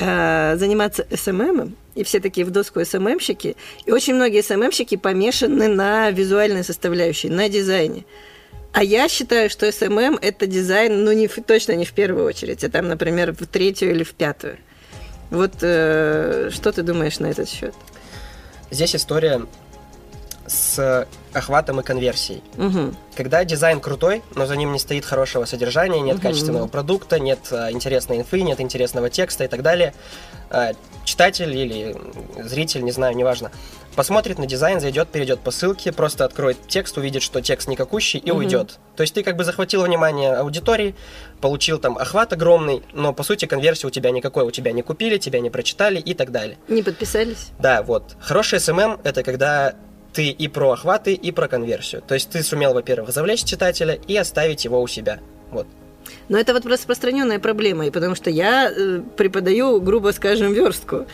э, 0.00 0.56
заниматься 0.56 1.06
СММом, 1.14 1.76
и 1.94 2.02
все 2.02 2.20
такие 2.20 2.44
в 2.46 2.50
доску 2.50 2.84
СММщики, 2.84 3.56
и 3.84 3.92
очень 3.92 4.14
многие 4.14 4.42
СММщики 4.42 4.96
помешаны 4.96 5.68
на 5.68 6.10
визуальной 6.10 6.64
составляющей, 6.64 7.28
на 7.28 7.48
дизайне. 7.48 8.04
А 8.72 8.84
я 8.84 9.08
считаю, 9.08 9.50
что 9.50 9.70
SMM– 9.70 10.18
это 10.22 10.46
дизайн, 10.46 11.04
ну, 11.04 11.12
не, 11.12 11.28
точно 11.28 11.72
не 11.72 11.84
в 11.84 11.92
первую 11.92 12.24
очередь, 12.24 12.62
а 12.62 12.70
там, 12.70 12.88
например, 12.88 13.32
в 13.32 13.46
третью 13.46 13.90
или 13.90 14.04
в 14.04 14.14
пятую. 14.14 14.58
Вот 15.30 15.54
э, 15.62 16.50
что 16.52 16.72
ты 16.72 16.82
думаешь 16.82 17.18
на 17.18 17.26
этот 17.26 17.48
счет? 17.48 17.74
Здесь 18.70 18.94
история 18.94 19.46
с 20.50 21.06
охватом 21.32 21.78
и 21.80 21.84
конверсией. 21.84 22.42
Угу. 22.58 22.94
Когда 23.16 23.44
дизайн 23.44 23.80
крутой, 23.80 24.22
но 24.34 24.46
за 24.46 24.56
ним 24.56 24.72
не 24.72 24.80
стоит 24.80 25.04
хорошего 25.04 25.44
содержания, 25.44 26.00
нет 26.00 26.16
Мгм. 26.16 26.22
качественного 26.22 26.66
продукта, 26.66 27.20
нет 27.20 27.38
а, 27.52 27.70
интересной 27.70 28.18
инфы, 28.18 28.40
нет 28.42 28.60
интересного 28.60 29.10
текста 29.10 29.44
и 29.44 29.48
так 29.48 29.62
далее, 29.62 29.94
а, 30.50 30.72
читатель 31.04 31.56
или 31.56 31.96
зритель, 32.42 32.82
не 32.82 32.90
знаю, 32.90 33.16
неважно, 33.16 33.52
посмотрит 33.94 34.38
на 34.40 34.46
дизайн, 34.46 34.80
зайдет, 34.80 35.08
перейдет 35.10 35.38
по 35.38 35.52
ссылке, 35.52 35.92
просто 35.92 36.24
откроет 36.24 36.56
текст, 36.66 36.98
увидит, 36.98 37.22
что 37.22 37.40
текст 37.40 37.68
никакущий 37.68 38.18
и 38.18 38.30
Мгм. 38.32 38.38
уйдет. 38.40 38.78
То 38.96 39.02
есть 39.02 39.14
ты 39.14 39.22
как 39.22 39.36
бы 39.36 39.44
захватил 39.44 39.84
внимание 39.84 40.34
аудитории, 40.34 40.96
получил 41.40 41.78
там 41.78 41.96
охват 41.96 42.32
огромный, 42.32 42.82
но 42.92 43.12
по 43.12 43.22
сути 43.22 43.44
конверсии 43.44 43.86
у 43.86 43.90
тебя 43.90 44.10
никакой, 44.10 44.42
у 44.42 44.50
тебя 44.50 44.72
не 44.72 44.82
купили, 44.82 45.16
тебя 45.18 45.38
не 45.38 45.48
прочитали 45.50 46.00
и 46.00 46.12
так 46.14 46.32
далее. 46.32 46.58
Не 46.66 46.82
подписались? 46.82 47.50
Да, 47.60 47.82
вот. 47.82 48.16
Хороший 48.20 48.58
SMM– 48.58 48.98
это 49.04 49.22
когда 49.22 49.74
ты 50.12 50.30
и 50.30 50.48
про 50.48 50.72
охваты, 50.72 51.14
и 51.14 51.32
про 51.32 51.48
конверсию. 51.48 52.02
То 52.06 52.14
есть 52.14 52.30
ты 52.30 52.42
сумел, 52.42 52.74
во-первых, 52.74 53.10
завлечь 53.10 53.44
читателя 53.44 53.98
и 54.06 54.16
оставить 54.16 54.64
его 54.64 54.80
у 54.80 54.86
себя. 54.86 55.20
Вот. 55.50 55.66
Но 56.28 56.38
это 56.38 56.52
вот 56.52 56.66
распространенная 56.66 57.38
проблема, 57.38 57.86
и 57.86 57.90
потому 57.90 58.14
что 58.14 58.30
я 58.30 58.70
э, 58.70 59.00
преподаю, 59.16 59.80
грубо 59.80 60.12
скажем, 60.12 60.52
верстку, 60.52 61.06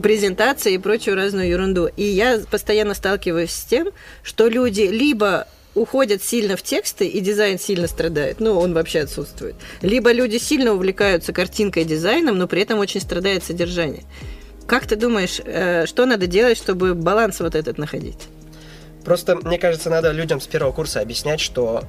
презентации 0.00 0.74
и 0.74 0.78
прочую 0.78 1.16
разную 1.16 1.48
ерунду. 1.48 1.88
И 1.96 2.02
я 2.02 2.40
постоянно 2.50 2.94
сталкиваюсь 2.94 3.50
с 3.50 3.64
тем, 3.64 3.88
что 4.22 4.48
люди 4.48 4.82
либо 4.82 5.46
уходят 5.74 6.22
сильно 6.22 6.56
в 6.56 6.62
тексты, 6.62 7.06
и 7.06 7.20
дизайн 7.20 7.58
сильно 7.58 7.86
страдает, 7.86 8.40
ну, 8.40 8.58
он 8.58 8.74
вообще 8.74 9.00
отсутствует. 9.00 9.54
Либо 9.82 10.10
люди 10.12 10.36
сильно 10.36 10.72
увлекаются 10.72 11.32
картинкой, 11.32 11.84
дизайном, 11.84 12.38
но 12.38 12.48
при 12.48 12.62
этом 12.62 12.78
очень 12.80 13.00
страдает 13.00 13.44
содержание. 13.44 14.04
Как 14.66 14.86
ты 14.86 14.96
думаешь, 14.96 15.40
э, 15.44 15.86
что 15.86 16.06
надо 16.06 16.26
делать, 16.26 16.58
чтобы 16.58 16.94
баланс 16.94 17.40
вот 17.40 17.54
этот 17.54 17.78
находить? 17.78 18.28
Просто, 19.04 19.36
мне 19.36 19.58
кажется, 19.58 19.90
надо 19.90 20.10
людям 20.12 20.40
с 20.40 20.46
первого 20.46 20.72
курса 20.72 21.00
объяснять, 21.00 21.40
что 21.40 21.84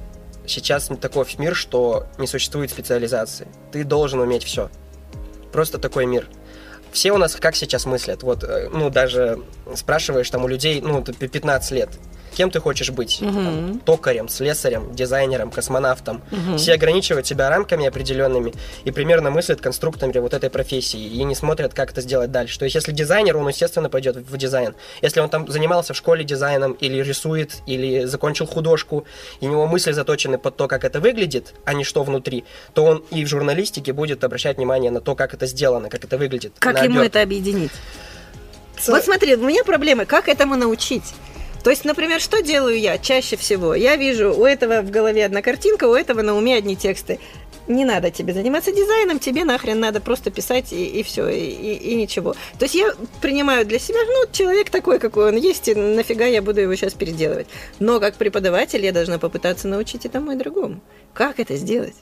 сейчас 0.46 0.90
такой 1.00 1.26
мир, 1.38 1.54
что 1.54 2.06
не 2.18 2.26
существует 2.26 2.70
специализации. 2.70 3.48
Ты 3.70 3.84
должен 3.84 4.20
уметь 4.20 4.44
все. 4.44 4.70
Просто 5.52 5.78
такой 5.78 6.06
мир. 6.06 6.26
Все 6.90 7.12
у 7.12 7.18
нас 7.18 7.36
как 7.36 7.56
сейчас 7.56 7.86
мыслят? 7.86 8.22
Вот, 8.22 8.44
э, 8.44 8.68
ну, 8.70 8.90
даже 8.90 9.40
спрашиваешь 9.74 10.28
там 10.28 10.44
у 10.44 10.48
людей, 10.48 10.80
ну, 10.80 11.02
ты 11.02 11.28
15 11.28 11.70
лет. 11.72 11.90
Кем 12.34 12.50
ты 12.50 12.60
хочешь 12.60 12.90
быть? 12.90 13.20
Мгм. 13.20 13.32
Там, 13.32 13.78
токарем, 13.80 14.28
слесарем, 14.28 14.94
дизайнером, 14.94 15.50
космонавтом. 15.50 16.22
Мгм. 16.30 16.58
Все 16.58 16.74
ограничивают 16.74 17.26
себя 17.26 17.50
рамками 17.50 17.86
определенными 17.86 18.52
и 18.84 18.90
примерно 18.90 19.30
мыслят 19.30 19.60
конструкторами 19.60 20.18
вот 20.18 20.34
этой 20.34 20.50
профессии 20.50 21.00
и 21.00 21.22
не 21.24 21.34
смотрят, 21.34 21.74
как 21.74 21.92
это 21.92 22.00
сделать 22.00 22.30
дальше. 22.30 22.58
То 22.58 22.64
есть, 22.64 22.74
если 22.74 22.92
дизайнер, 22.92 23.36
он, 23.36 23.48
естественно, 23.48 23.88
пойдет 23.88 24.16
в 24.16 24.36
дизайн. 24.36 24.74
Если 25.02 25.20
он 25.20 25.28
там 25.28 25.48
занимался 25.48 25.94
в 25.94 25.96
школе 25.96 26.24
дизайном 26.24 26.72
или 26.72 27.02
рисует, 27.02 27.62
или 27.66 28.04
закончил 28.04 28.46
художку, 28.46 29.04
и 29.40 29.46
у 29.46 29.50
него 29.50 29.66
мысли 29.66 29.92
заточены 29.92 30.38
под 30.38 30.56
то, 30.56 30.68
как 30.68 30.84
это 30.84 31.00
выглядит, 31.00 31.54
а 31.64 31.74
не 31.74 31.84
что 31.84 32.02
внутри, 32.02 32.44
то 32.74 32.84
он 32.84 33.04
и 33.10 33.24
в 33.24 33.28
журналистике 33.28 33.92
будет 33.92 34.24
обращать 34.24 34.56
внимание 34.56 34.90
на 34.90 35.00
то, 35.00 35.14
как 35.14 35.34
это 35.34 35.46
сделано, 35.46 35.88
как 35.88 36.04
это 36.04 36.16
выглядит. 36.18 36.52
Как 36.58 36.82
ему 36.82 37.00
обертке. 37.00 37.06
это 37.06 37.22
объединить? 37.22 37.72
Вот 38.86 39.04
смотри, 39.04 39.34
у 39.36 39.46
меня 39.46 39.64
проблема, 39.64 40.06
как 40.06 40.28
этому 40.28 40.56
научить? 40.56 41.14
То 41.62 41.70
есть, 41.70 41.84
например, 41.84 42.20
что 42.20 42.42
делаю 42.42 42.78
я 42.78 42.98
чаще 42.98 43.36
всего? 43.36 43.74
Я 43.74 43.96
вижу, 43.96 44.34
у 44.34 44.44
этого 44.44 44.82
в 44.82 44.90
голове 44.90 45.24
одна 45.24 45.42
картинка, 45.42 45.84
у 45.84 45.94
этого 45.94 46.22
на 46.22 46.36
уме 46.36 46.56
одни 46.56 46.74
тексты. 46.76 47.18
Не 47.68 47.84
надо 47.84 48.10
тебе 48.10 48.32
заниматься 48.34 48.72
дизайном, 48.72 49.20
тебе 49.20 49.44
нахрен 49.44 49.78
надо 49.78 50.00
просто 50.00 50.32
писать 50.32 50.72
и, 50.72 51.00
все, 51.04 51.28
и, 51.28 51.44
и- 51.44 51.90
и 51.92 51.94
ничего. 51.94 52.34
То 52.58 52.64
есть 52.64 52.74
я 52.74 52.92
принимаю 53.20 53.64
для 53.64 53.78
себя, 53.78 54.00
ну, 54.04 54.24
человек 54.32 54.68
такой, 54.70 54.98
какой 54.98 55.28
он 55.28 55.36
есть, 55.36 55.68
и 55.68 55.74
нафига 55.76 56.26
я 56.26 56.42
буду 56.42 56.60
его 56.60 56.74
сейчас 56.74 56.94
переделывать. 56.94 57.46
Но 57.78 58.00
как 58.00 58.16
преподаватель 58.16 58.84
я 58.84 58.90
должна 58.90 59.18
попытаться 59.20 59.68
научить 59.68 60.04
и 60.04 60.08
тому 60.08 60.32
и 60.32 60.34
другому. 60.36 60.80
Как 61.14 61.38
это 61.38 61.54
сделать? 61.56 61.94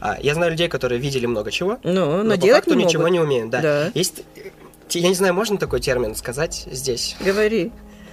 А, 0.00 0.18
я 0.20 0.34
знаю 0.34 0.50
людей, 0.50 0.66
которые 0.66 1.00
видели 1.00 1.26
много 1.26 1.52
чего, 1.52 1.78
Ну, 1.84 2.16
но, 2.16 2.22
но, 2.24 2.36
по 2.36 2.46
факту 2.48 2.74
не 2.74 2.84
ничего 2.86 3.02
могут. 3.04 3.12
не 3.12 3.20
умеют. 3.20 3.50
Да. 3.50 3.60
Да. 3.62 3.90
Есть, 3.94 4.24
я 4.90 5.08
не 5.08 5.14
знаю, 5.14 5.32
можно 5.32 5.58
такой 5.58 5.78
термин 5.80 6.16
сказать 6.16 6.66
здесь? 6.72 7.14
Говори. 7.20 7.70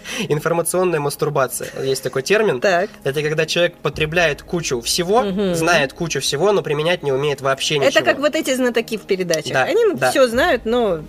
Информационная 0.30 1.00
мастурбация. 1.00 1.70
Есть 1.84 2.04
такой 2.04 2.22
термин. 2.24 2.60
Так. 2.62 2.89
Это 3.04 3.22
когда 3.22 3.46
человек 3.46 3.75
потребляет 3.78 4.42
кучу 4.44 4.82
всего, 4.82 5.22
Мгм. 5.24 5.56
знает 5.56 5.94
кучу 5.94 6.20
всего, 6.22 6.51
но 6.51 6.62
применять 6.62 7.04
не 7.04 7.12
умеет 7.12 7.42
вообще 7.42 7.78
ничего. 7.78 7.89
Это 7.89 8.01
как 8.04 8.20
вот 8.20 8.36
эти 8.36 8.54
знатоки 8.56 8.98
в 8.98 9.01
передачах. 9.01 9.54
Да, 9.54 9.63
Они 9.63 9.94
да. 9.96 10.10
все 10.12 10.28
знают, 10.28 10.66
но 10.66 11.00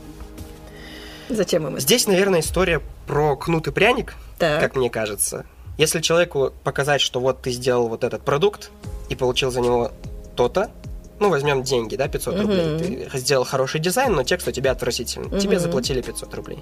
зачем 1.29 1.67
им 1.67 1.75
это? 1.75 1.81
Здесь, 1.83 2.07
наверное, 2.07 2.41
история 2.41 2.81
про 3.07 3.37
кнут 3.37 3.67
и 3.69 3.71
пряник, 3.73 4.15
Так. 4.39 4.61
как 4.61 4.77
мне 4.77 4.91
кажется. 4.91 5.45
Если 5.79 6.01
человеку 6.01 6.53
показать, 6.65 7.01
что 7.01 7.21
вот 7.21 7.43
ты 7.43 7.51
сделал 7.51 7.89
вот 7.89 8.05
этот 8.05 8.23
продукт 8.23 8.71
и 9.09 9.15
получил 9.15 9.51
за 9.51 9.61
него 9.61 9.93
то-то, 10.37 10.71
ну, 11.21 11.29
возьмем 11.31 11.63
деньги, 11.63 11.97
да, 11.97 12.09
500 12.09 12.35
Мгм. 12.35 12.43
рублей. 12.43 13.09
Ты 13.13 13.19
сделал 13.19 13.45
хороший 13.45 13.79
дизайн, 13.81 14.13
но 14.15 14.25
текст 14.25 14.49
у 14.49 14.53
тебя 14.53 14.73
отвратительный. 14.73 15.29
Мгм. 15.29 15.39
Тебе 15.39 15.59
заплатили 15.61 16.01
500 16.01 16.35
рублей. 16.35 16.59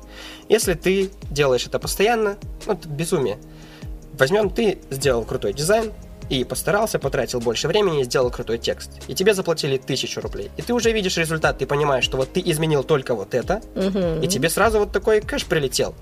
Если 0.49 0.75
ты 0.75 1.11
делаешь 1.31 1.67
это 1.67 1.79
постоянно, 1.79 2.37
ну, 2.67 2.73
это 2.75 2.89
безумие. 2.89 3.39
Возьмем, 4.19 4.51
ты 4.51 4.79
сделал 4.91 5.25
крутой 5.25 5.53
дизайн, 5.55 5.93
и 6.29 6.45
постарался, 6.45 6.99
потратил 6.99 7.41
больше 7.41 7.69
времени 7.69 8.03
и 8.03 8.05
сделал 8.05 8.31
крутой 8.31 8.59
текст. 8.59 8.91
И 9.09 9.15
тебе 9.15 9.33
заплатили 9.33 9.79
тысячу 9.79 10.21
рублей. 10.21 10.51
И 10.59 10.63
ты 10.63 10.75
уже 10.75 10.93
видишь 10.93 11.17
результат, 11.17 11.57
ты 11.57 11.65
понимаешь, 11.65 12.05
что 12.05 12.19
вот 12.19 12.31
ты 12.31 12.43
изменил 12.45 12.85
только 12.85 13.15
вот 13.15 13.33
это, 13.33 13.63
Мгм. 13.75 14.21
и 14.21 14.29
тебе 14.29 14.51
сразу 14.51 14.81
вот 14.81 14.93
такой 14.93 15.23
кэш 15.23 15.47
прилетел. 15.47 15.95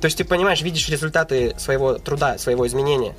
То 0.00 0.06
есть 0.06 0.16
ты 0.16 0.24
понимаешь, 0.24 0.62
видишь 0.62 0.88
результаты 0.88 1.54
своего 1.58 1.98
труда, 1.98 2.38
своего 2.38 2.66
изменения. 2.66 3.14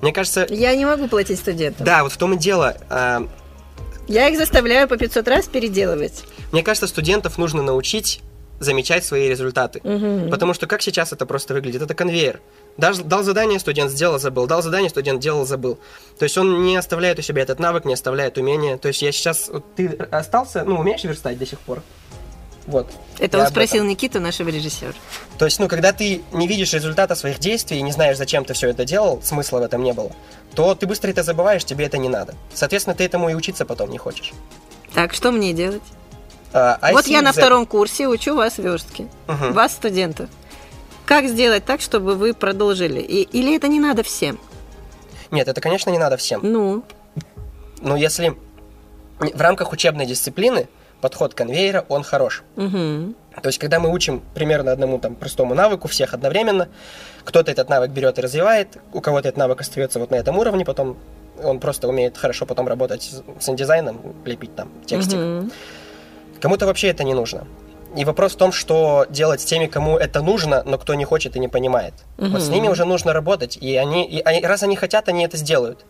Мне 0.00 0.12
кажется, 0.14 0.46
Я 0.48 0.74
не 0.74 0.86
могу 0.86 1.06
платить 1.06 1.38
студентам. 1.38 1.84
да, 1.84 2.02
вот 2.02 2.12
в 2.12 2.16
том 2.16 2.32
и 2.32 2.38
дело. 2.38 2.76
Я 4.08 4.28
их 4.28 4.38
заставляю 4.38 4.88
по 4.88 4.96
500 4.96 5.28
раз 5.28 5.46
переделывать. 5.46 6.24
Мне 6.52 6.62
кажется, 6.62 6.86
студентов 6.86 7.38
нужно 7.38 7.62
научить 7.62 8.20
замечать 8.60 9.04
свои 9.04 9.28
результаты. 9.28 9.80
Мгм. 9.82 10.30
Потому 10.30 10.54
что 10.54 10.66
как 10.66 10.82
сейчас 10.82 11.12
это 11.12 11.26
просто 11.26 11.54
выглядит? 11.54 11.82
Это 11.82 11.94
конвейер. 11.94 12.40
Дал, 12.76 12.94
дал 12.96 13.22
задание, 13.22 13.58
студент 13.58 13.90
сделал, 13.90 14.18
забыл. 14.18 14.46
Дал 14.46 14.62
задание, 14.62 14.90
студент 14.90 15.20
делал, 15.20 15.46
забыл. 15.46 15.78
То 16.18 16.24
есть 16.24 16.36
он 16.38 16.64
не 16.64 16.76
оставляет 16.76 17.18
у 17.18 17.22
себя 17.22 17.42
этот 17.42 17.58
навык, 17.58 17.84
не 17.84 17.94
оставляет 17.94 18.38
умение. 18.38 18.76
То 18.76 18.88
есть 18.88 19.02
я 19.02 19.12
сейчас... 19.12 19.48
вот 19.48 19.64
Ты 19.76 19.86
остался, 20.10 20.64
ну, 20.64 20.78
умеешь 20.78 21.04
верстать 21.04 21.38
до 21.38 21.46
сих 21.46 21.58
пор? 21.60 21.82
Вот. 22.66 22.90
Это 23.18 23.38
он 23.38 23.46
спросил 23.48 23.76
этом. 23.78 23.88
Никиту, 23.88 24.20
нашего 24.20 24.48
режиссера. 24.48 24.92
То 25.38 25.44
есть, 25.44 25.58
ну, 25.60 25.68
когда 25.68 25.92
ты 25.92 26.22
не 26.32 26.48
видишь 26.48 26.72
результата 26.72 27.14
своих 27.14 27.38
действий 27.38 27.78
и 27.78 27.82
не 27.82 27.92
знаешь, 27.92 28.16
зачем 28.16 28.44
ты 28.44 28.54
все 28.54 28.70
это 28.70 28.84
делал, 28.84 29.20
смысла 29.22 29.58
в 29.58 29.62
этом 29.62 29.82
не 29.82 29.92
было, 29.92 30.12
то 30.54 30.74
ты 30.74 30.86
быстро 30.86 31.10
это 31.10 31.22
забываешь, 31.22 31.64
тебе 31.64 31.84
это 31.84 31.98
не 31.98 32.08
надо. 32.08 32.34
Соответственно, 32.54 32.96
ты 32.96 33.04
этому 33.04 33.28
и 33.28 33.34
учиться 33.34 33.66
потом 33.66 33.90
не 33.90 33.98
хочешь. 33.98 34.32
Так, 34.94 35.12
что 35.12 35.30
мне 35.30 35.52
делать? 35.52 35.82
А, 36.52 36.78
вот 36.92 37.06
я 37.08 37.20
на 37.20 37.32
Z- 37.32 37.40
втором 37.40 37.66
курсе 37.66 38.06
учу 38.08 38.34
вас 38.36 38.58
верстки. 38.58 39.08
Мгм. 39.26 39.52
Вас, 39.52 39.72
студентов. 39.72 40.30
Как 41.04 41.26
сделать 41.28 41.64
так, 41.66 41.80
чтобы 41.80 42.14
вы 42.14 42.32
продолжили? 42.32 43.00
И- 43.00 43.22
или 43.22 43.56
это 43.56 43.68
не 43.68 43.80
надо 43.80 44.02
всем? 44.04 44.38
Нет, 45.30 45.48
это, 45.48 45.60
конечно, 45.60 45.90
не 45.90 45.98
надо 45.98 46.16
всем. 46.16 46.40
Ну, 46.42 46.82
Но 47.80 47.96
если 47.96 48.36
в 49.18 49.40
рамках 49.40 49.72
учебной 49.72 50.06
дисциплины 50.06 50.68
подход 51.04 51.34
конвейера, 51.34 51.84
он 51.90 52.02
хорош. 52.02 52.42
мгм. 52.56 53.14
То 53.42 53.48
есть, 53.48 53.58
когда 53.58 53.78
мы 53.78 53.90
учим 53.92 54.22
примерно 54.34 54.72
одному 54.72 54.98
там 54.98 55.16
простому 55.16 55.54
навыку 55.54 55.86
всех 55.86 56.14
одновременно, 56.14 56.68
кто-то 57.24 57.50
этот 57.50 57.68
навык 57.68 57.90
берет 57.90 58.18
и 58.18 58.22
развивает, 58.22 58.78
у 58.94 59.02
кого-то 59.02 59.28
этот 59.28 59.36
навык 59.36 59.60
остается 59.60 59.98
вот 59.98 60.10
на 60.10 60.14
этом 60.14 60.38
уровне, 60.38 60.64
потом 60.64 60.96
он 61.42 61.60
просто 61.60 61.88
умеет 61.88 62.16
хорошо 62.16 62.46
потом 62.46 62.68
работать 62.68 63.10
с 63.38 63.48
индизайном, 63.50 64.00
лепить 64.24 64.56
там 64.56 64.68
текстик. 64.86 65.18
Мгм. 65.18 65.52
Кому-то 66.40 66.64
вообще 66.64 66.88
это 66.88 67.04
не 67.04 67.12
нужно. 67.12 67.46
И 67.98 68.04
вопрос 68.06 68.32
в 68.32 68.36
том, 68.38 68.50
что 68.50 69.04
делать 69.10 69.42
с 69.42 69.44
теми, 69.44 69.66
кому 69.66 69.98
это 69.98 70.22
нужно, 70.22 70.62
но 70.64 70.78
кто 70.78 70.94
не 70.94 71.04
хочет 71.04 71.36
и 71.36 71.38
не 71.38 71.48
понимает. 71.48 71.92
Вот 72.16 72.40
с 72.40 72.48
ними 72.48 72.68
уже 72.68 72.86
нужно 72.86 73.12
работать, 73.12 73.58
и 73.60 73.76
они, 73.76 74.06
и 74.06 74.22
они- 74.24 74.40
раз 74.46 74.62
они 74.62 74.74
хотят, 74.76 75.08
они 75.08 75.22
это 75.26 75.36
сделают. 75.36 75.84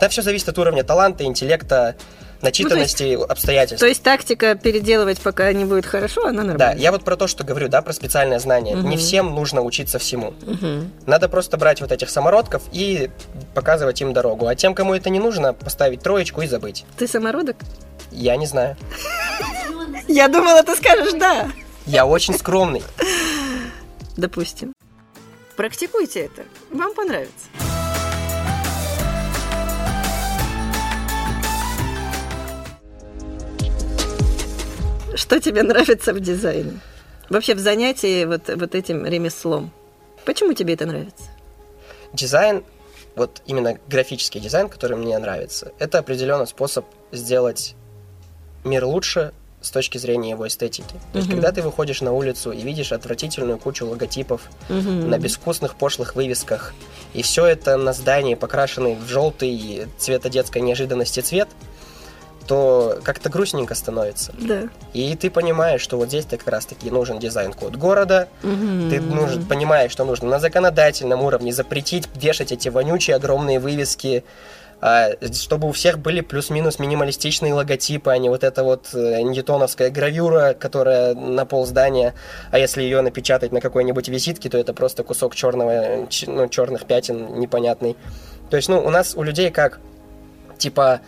Да, 0.00 0.08
все 0.08 0.22
зависит 0.22 0.48
от 0.48 0.58
уровня 0.58 0.84
таланта, 0.84 1.24
интеллекта, 1.24 1.94
начитанности, 2.42 3.18
обстоятельств. 3.28 3.80
То 3.80 3.86
есть 3.86 4.02
тактика 4.02 4.54
переделывать, 4.54 5.20
пока 5.20 5.52
не 5.52 5.64
будет 5.64 5.86
хорошо, 5.86 6.26
она 6.26 6.42
Да, 6.42 6.48
нормальная. 6.48 6.76
я 6.82 6.92
вот 6.92 7.04
про 7.04 7.16
то, 7.16 7.26
что 7.26 7.44
говорю, 7.44 7.68
да, 7.68 7.82
про 7.82 7.92
специальное 7.92 8.38
знание. 8.38 8.76
Мгм. 8.76 8.90
Не 8.90 8.96
всем 8.96 9.34
нужно 9.34 9.62
учиться 9.62 9.98
всему. 9.98 10.34
Мгм. 10.42 10.92
Надо 11.06 11.28
просто 11.28 11.56
брать 11.56 11.80
вот 11.80 11.92
этих 11.92 12.10
самородков 12.10 12.62
и 12.72 13.10
показывать 13.54 14.00
им 14.00 14.12
дорогу. 14.12 14.46
А 14.46 14.54
тем, 14.54 14.74
кому 14.74 14.94
это 14.94 15.10
не 15.10 15.18
нужно, 15.20 15.52
поставить 15.52 16.02
троечку 16.02 16.42
и 16.42 16.46
забыть. 16.46 16.84
Ты 16.96 17.06
самородок? 17.08 17.56
Я 18.10 18.36
не 18.36 18.46
знаю. 18.46 18.76
Я 20.06 20.28
думала, 20.28 20.62
ты 20.62 20.74
скажешь 20.76 21.12
«да». 21.14 21.50
Я 21.86 22.06
очень 22.06 22.34
скромный. 22.38 22.82
Допустим. 24.16 24.72
Практикуйте 25.56 26.20
это. 26.20 26.42
Вам 26.70 26.94
понравится. 26.94 27.46
Что 35.18 35.40
тебе 35.40 35.64
нравится 35.64 36.14
в 36.14 36.20
дизайне? 36.20 36.78
Вообще 37.28 37.56
в 37.56 37.58
занятии 37.58 38.24
вот, 38.24 38.42
вот 38.54 38.76
этим 38.76 39.04
ремеслом. 39.04 39.72
Почему 40.24 40.52
тебе 40.52 40.74
это 40.74 40.86
нравится? 40.86 41.24
Дизайн, 42.12 42.62
вот 43.16 43.42
именно 43.44 43.76
графический 43.88 44.40
дизайн, 44.40 44.68
который 44.68 44.96
мне 44.96 45.18
нравится, 45.18 45.72
это 45.80 45.98
определенный 45.98 46.46
способ 46.46 46.84
сделать 47.10 47.74
мир 48.62 48.84
лучше 48.84 49.32
с 49.60 49.72
точки 49.72 49.98
зрения 49.98 50.30
его 50.30 50.46
эстетики. 50.46 50.94
То 51.12 51.18
есть, 51.18 51.28
когда 51.28 51.50
ты 51.50 51.62
выходишь 51.62 52.00
на 52.00 52.12
улицу 52.12 52.52
и 52.52 52.62
видишь 52.62 52.92
отвратительную 52.92 53.58
кучу 53.58 53.84
логотипов 53.86 54.42
на 54.68 55.18
безвкусных 55.18 55.74
пошлых 55.74 56.14
вывесках, 56.14 56.74
и 57.12 57.22
все 57.22 57.44
это 57.44 57.76
на 57.76 57.92
здании 57.92 58.36
покрашенный 58.36 58.94
в 58.94 59.08
желтый 59.08 59.88
цвета 59.98 60.28
детской 60.28 60.62
неожиданности 60.62 61.18
цвет, 61.18 61.48
то 62.48 62.98
как-то 63.04 63.28
грустненько 63.28 63.74
становится. 63.74 64.32
Да. 64.40 64.62
И 64.94 65.14
ты 65.14 65.30
понимаешь, 65.30 65.82
что 65.82 65.98
вот 65.98 66.08
здесь-то 66.08 66.38
как 66.38 66.48
раз-таки 66.48 66.90
нужен 66.90 67.18
дизайн-код 67.18 67.76
города, 67.76 68.28
Мгм. 68.42 68.88
ты 68.90 69.00
нужен, 69.00 69.44
понимаешь, 69.46 69.92
что 69.92 70.04
нужно 70.04 70.28
на 70.28 70.40
законодательном 70.40 71.22
уровне 71.22 71.52
запретить 71.52 72.08
вешать 72.16 72.50
эти 72.50 72.70
вонючие 72.70 73.16
огромные 73.16 73.60
вывески, 73.60 74.24
а, 74.80 75.10
чтобы 75.34 75.68
у 75.68 75.72
всех 75.72 75.98
были 75.98 76.20
плюс-минус 76.22 76.78
минималистичные 76.78 77.52
логотипы, 77.52 78.10
а 78.12 78.18
не 78.18 78.28
вот 78.28 78.44
эта 78.44 78.62
вот 78.64 78.94
э, 78.94 79.20
ньютоновская 79.22 79.90
гравюра, 79.90 80.54
которая 80.58 81.14
на 81.14 81.44
пол 81.44 81.66
здания, 81.66 82.14
а 82.50 82.58
если 82.58 82.82
ее 82.82 83.02
напечатать 83.02 83.52
на 83.52 83.60
какой-нибудь 83.60 84.08
визитке, 84.08 84.48
то 84.48 84.56
это 84.56 84.72
просто 84.72 85.02
кусок 85.04 85.34
черного, 85.34 86.06
ну, 86.26 86.48
черных 86.48 86.84
пятен 86.86 87.40
непонятный. 87.40 87.96
То 88.50 88.56
есть, 88.56 88.68
ну, 88.68 88.80
у 88.82 88.88
нас, 88.90 89.14
у 89.16 89.22
людей 89.22 89.50
как, 89.50 89.80
типа, 90.58 91.00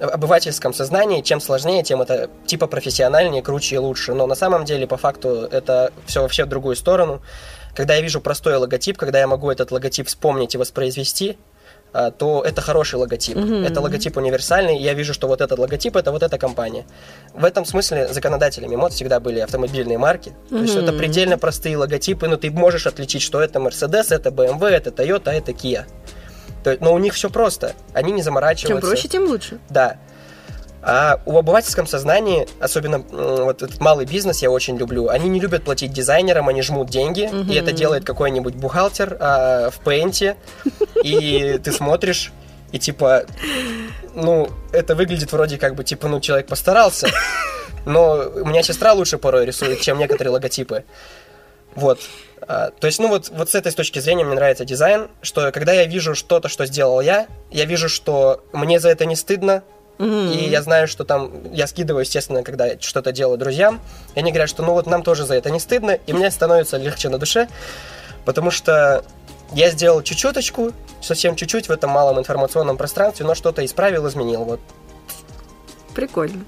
обывательском 0.00 0.74
сознании, 0.74 1.22
чем 1.22 1.40
сложнее, 1.40 1.82
тем 1.82 2.02
это 2.02 2.30
типа 2.46 2.66
профессиональнее, 2.66 3.42
круче 3.42 3.76
и 3.76 3.78
лучше. 3.78 4.14
Но 4.14 4.26
на 4.26 4.34
самом 4.34 4.64
деле, 4.64 4.86
по 4.86 4.96
факту, 4.96 5.48
это 5.50 5.92
все 6.06 6.22
вообще 6.22 6.44
в 6.44 6.48
другую 6.48 6.76
сторону. 6.76 7.22
Когда 7.74 7.94
я 7.94 8.00
вижу 8.02 8.20
простой 8.20 8.56
логотип, 8.56 8.98
когда 8.98 9.18
я 9.18 9.26
могу 9.26 9.50
этот 9.50 9.70
логотип 9.70 10.06
вспомнить 10.06 10.54
и 10.54 10.58
воспроизвести, 10.58 11.38
а, 11.94 12.10
то 12.10 12.42
это 12.42 12.60
хороший 12.62 12.94
логотип. 12.94 13.36
Мгм. 13.36 13.64
Это 13.64 13.80
логотип 13.80 14.16
универсальный, 14.16 14.78
и 14.78 14.82
я 14.82 14.94
вижу, 14.94 15.12
что 15.12 15.28
вот 15.28 15.40
этот 15.40 15.58
логотип 15.58 15.96
это 15.96 16.10
вот 16.10 16.22
эта 16.22 16.38
компания. 16.38 16.86
В 17.34 17.44
этом 17.44 17.66
смысле 17.66 18.08
законодателями 18.08 18.76
мод 18.76 18.92
всегда 18.92 19.20
были 19.20 19.40
автомобильные 19.40 19.98
марки. 19.98 20.32
То 20.48 20.56
есть 20.56 20.74
это 20.74 20.92
предельно 20.92 21.36
простые 21.36 21.76
логотипы, 21.76 22.28
но 22.28 22.36
ты 22.36 22.50
можешь 22.50 22.86
отличить, 22.86 23.22
что 23.22 23.42
это 23.42 23.58
Mercedes, 23.58 24.06
это 24.10 24.30
BMW, 24.30 24.68
это 24.68 24.90
Toyota, 24.90 25.28
а 25.28 25.32
это 25.34 25.52
Kia. 25.52 25.84
То 26.64 26.76
но 26.80 26.92
у 26.94 26.98
них 26.98 27.14
все 27.14 27.28
просто. 27.30 27.74
Они 27.92 28.12
не 28.12 28.18
Чем 28.18 28.24
заморачиваются. 28.24 28.90
проще, 28.90 29.08
тем 29.08 29.24
лучше. 29.24 29.58
Да. 29.68 29.96
А 30.84 31.20
в 31.26 31.36
обывательском 31.36 31.86
сознании, 31.86 32.48
особенно 32.58 32.98
вот 32.98 33.62
этот 33.62 33.80
малый 33.80 34.04
бизнес 34.04 34.42
я 34.42 34.50
очень 34.50 34.76
люблю, 34.76 35.08
они 35.08 35.28
не 35.28 35.38
любят 35.38 35.62
платить 35.62 35.92
дизайнерам, 35.92 36.48
они 36.48 36.60
жмут 36.62 36.90
деньги, 36.90 37.28
Мгм. 37.32 37.48
и 37.50 37.54
это 37.54 37.70
делает 37.70 38.04
какой-нибудь 38.04 38.56
бухгалтер 38.56 39.16
а, 39.20 39.70
в 39.70 39.78
пейнте, 39.78 40.36
и 41.04 41.60
ты 41.62 41.70
смотришь, 41.70 42.32
и 42.72 42.80
типа, 42.80 43.26
ну, 44.16 44.48
это 44.72 44.96
выглядит 44.96 45.30
вроде 45.30 45.56
как 45.56 45.76
бы, 45.76 45.84
типа, 45.84 46.08
ну, 46.08 46.18
человек 46.20 46.48
постарался, 46.48 47.08
но 47.86 48.24
у 48.34 48.44
меня 48.44 48.64
сестра 48.64 48.92
лучше 48.92 49.18
порой 49.18 49.46
рисует, 49.46 49.80
чем 49.82 49.98
некоторые 49.98 50.32
логотипы. 50.32 50.82
Вот. 51.74 52.00
А, 52.40 52.70
то 52.70 52.86
есть, 52.86 52.98
ну 52.98 53.08
вот, 53.08 53.30
вот 53.30 53.50
с 53.50 53.54
этой 53.54 53.72
точки 53.72 53.98
зрения 53.98 54.24
мне 54.24 54.34
нравится 54.34 54.64
дизайн, 54.64 55.08
что 55.22 55.50
когда 55.52 55.72
я 55.72 55.86
вижу 55.86 56.14
что-то, 56.14 56.48
что 56.48 56.66
сделал 56.66 57.00
я, 57.00 57.26
я 57.50 57.64
вижу, 57.64 57.88
что 57.88 58.44
мне 58.52 58.80
за 58.80 58.88
это 58.90 59.04
не 59.04 59.16
стыдно, 59.16 59.62
Мгм. 59.98 60.32
и 60.32 60.48
я 60.48 60.62
знаю, 60.62 60.88
что 60.88 61.04
там, 61.04 61.30
я 61.52 61.66
скидываю, 61.66 62.02
естественно, 62.02 62.42
когда 62.42 62.66
я 62.66 62.80
что-то 62.80 63.12
делаю 63.12 63.38
друзьям, 63.38 63.80
и 64.14 64.18
они 64.18 64.32
говорят, 64.32 64.48
что 64.48 64.62
ну 64.62 64.72
вот 64.72 64.86
нам 64.86 65.02
тоже 65.02 65.24
за 65.24 65.34
это 65.34 65.50
не 65.50 65.60
стыдно, 65.60 65.92
и 66.06 66.12
мне 66.12 66.30
становится 66.30 66.76
легче 66.78 67.08
на 67.08 67.18
душе, 67.18 67.48
потому 68.24 68.50
что 68.50 69.04
я 69.52 69.70
сделал 69.70 70.02
чуть-чуточку, 70.02 70.72
совсем 71.00 71.36
чуть-чуть 71.36 71.68
в 71.68 71.72
этом 71.72 71.90
малом 71.90 72.18
информационном 72.18 72.76
пространстве, 72.76 73.26
но 73.26 73.34
что-то 73.34 73.64
исправил, 73.64 74.08
изменил. 74.08 74.44
Вот 74.44 74.60
Прикольно. 75.94 76.44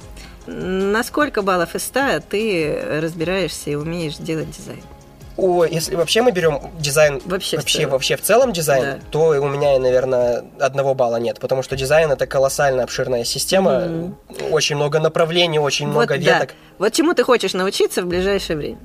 На 0.46 1.04
сколько 1.04 1.42
баллов 1.42 1.74
из 1.74 1.84
100 1.84 2.20
ты 2.28 3.00
разбираешься 3.00 3.70
и 3.70 3.74
умеешь 3.74 4.16
делать 4.16 4.50
дизайн? 4.50 4.82
О, 5.36 5.64
если 5.64 5.96
вообще 5.96 6.22
мы 6.22 6.30
берем 6.30 6.60
дизайн 6.78 7.20
Вообще 7.24 7.56
в 7.56 7.60
вообще, 7.60 7.78
целом. 7.78 7.90
вообще 7.90 8.16
в 8.16 8.20
целом 8.22 8.52
дизайн, 8.52 8.82
Да. 8.84 8.98
то 9.10 9.18
у 9.40 9.48
меня, 9.48 9.78
наверное, 9.80 10.44
одного 10.60 10.94
балла 10.94 11.16
нет, 11.16 11.40
потому 11.40 11.62
что 11.64 11.74
дизайн 11.76 12.12
это 12.12 12.26
колоссально 12.28 12.84
обширная 12.84 13.24
система, 13.24 13.80
Мгм. 13.80 14.16
очень 14.52 14.76
много 14.76 15.00
направлений, 15.00 15.58
очень 15.58 15.88
много 15.88 16.12
вот, 16.14 16.22
да. 16.24 16.38
веток. 16.38 16.54
Вот 16.78 16.92
чему 16.92 17.14
ты 17.14 17.24
хочешь 17.24 17.52
научиться 17.52 18.02
в 18.02 18.06
ближайшее 18.06 18.56
время? 18.56 18.78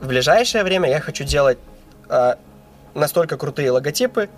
В 0.00 0.08
ближайшее 0.08 0.64
время 0.64 0.88
я 0.88 1.00
хочу 1.00 1.22
делать 1.24 1.58
а, 2.08 2.36
настолько 2.94 3.36
крутые 3.36 3.70
логотипы, 3.70 4.28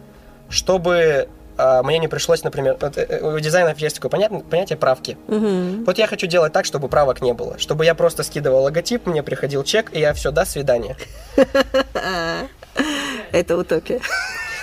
чтобы 0.50 1.28
мне 1.58 1.98
не 1.98 2.08
пришлось, 2.08 2.42
например, 2.44 2.76
вот, 2.80 2.96
э, 2.96 3.20
у 3.20 3.38
дизайнеров 3.38 3.78
есть 3.78 3.96
такое 3.96 4.10
понятие, 4.10 4.40
понятие 4.40 4.76
правки. 4.76 5.16
Мгм. 5.28 5.84
Вот 5.84 5.98
я 5.98 6.06
хочу 6.06 6.26
делать 6.26 6.52
так, 6.52 6.64
чтобы 6.64 6.88
правок 6.88 7.20
не 7.22 7.32
было, 7.32 7.58
чтобы 7.58 7.84
я 7.84 7.94
просто 7.94 8.22
скидывал 8.22 8.62
логотип, 8.64 9.06
мне 9.06 9.22
приходил 9.22 9.64
чек, 9.64 9.94
и 9.94 10.00
я 10.00 10.12
все, 10.14 10.30
до 10.30 10.44
свидания. 10.44 10.96
А, 11.94 12.46
Это 13.32 13.56
утопия. 13.56 14.00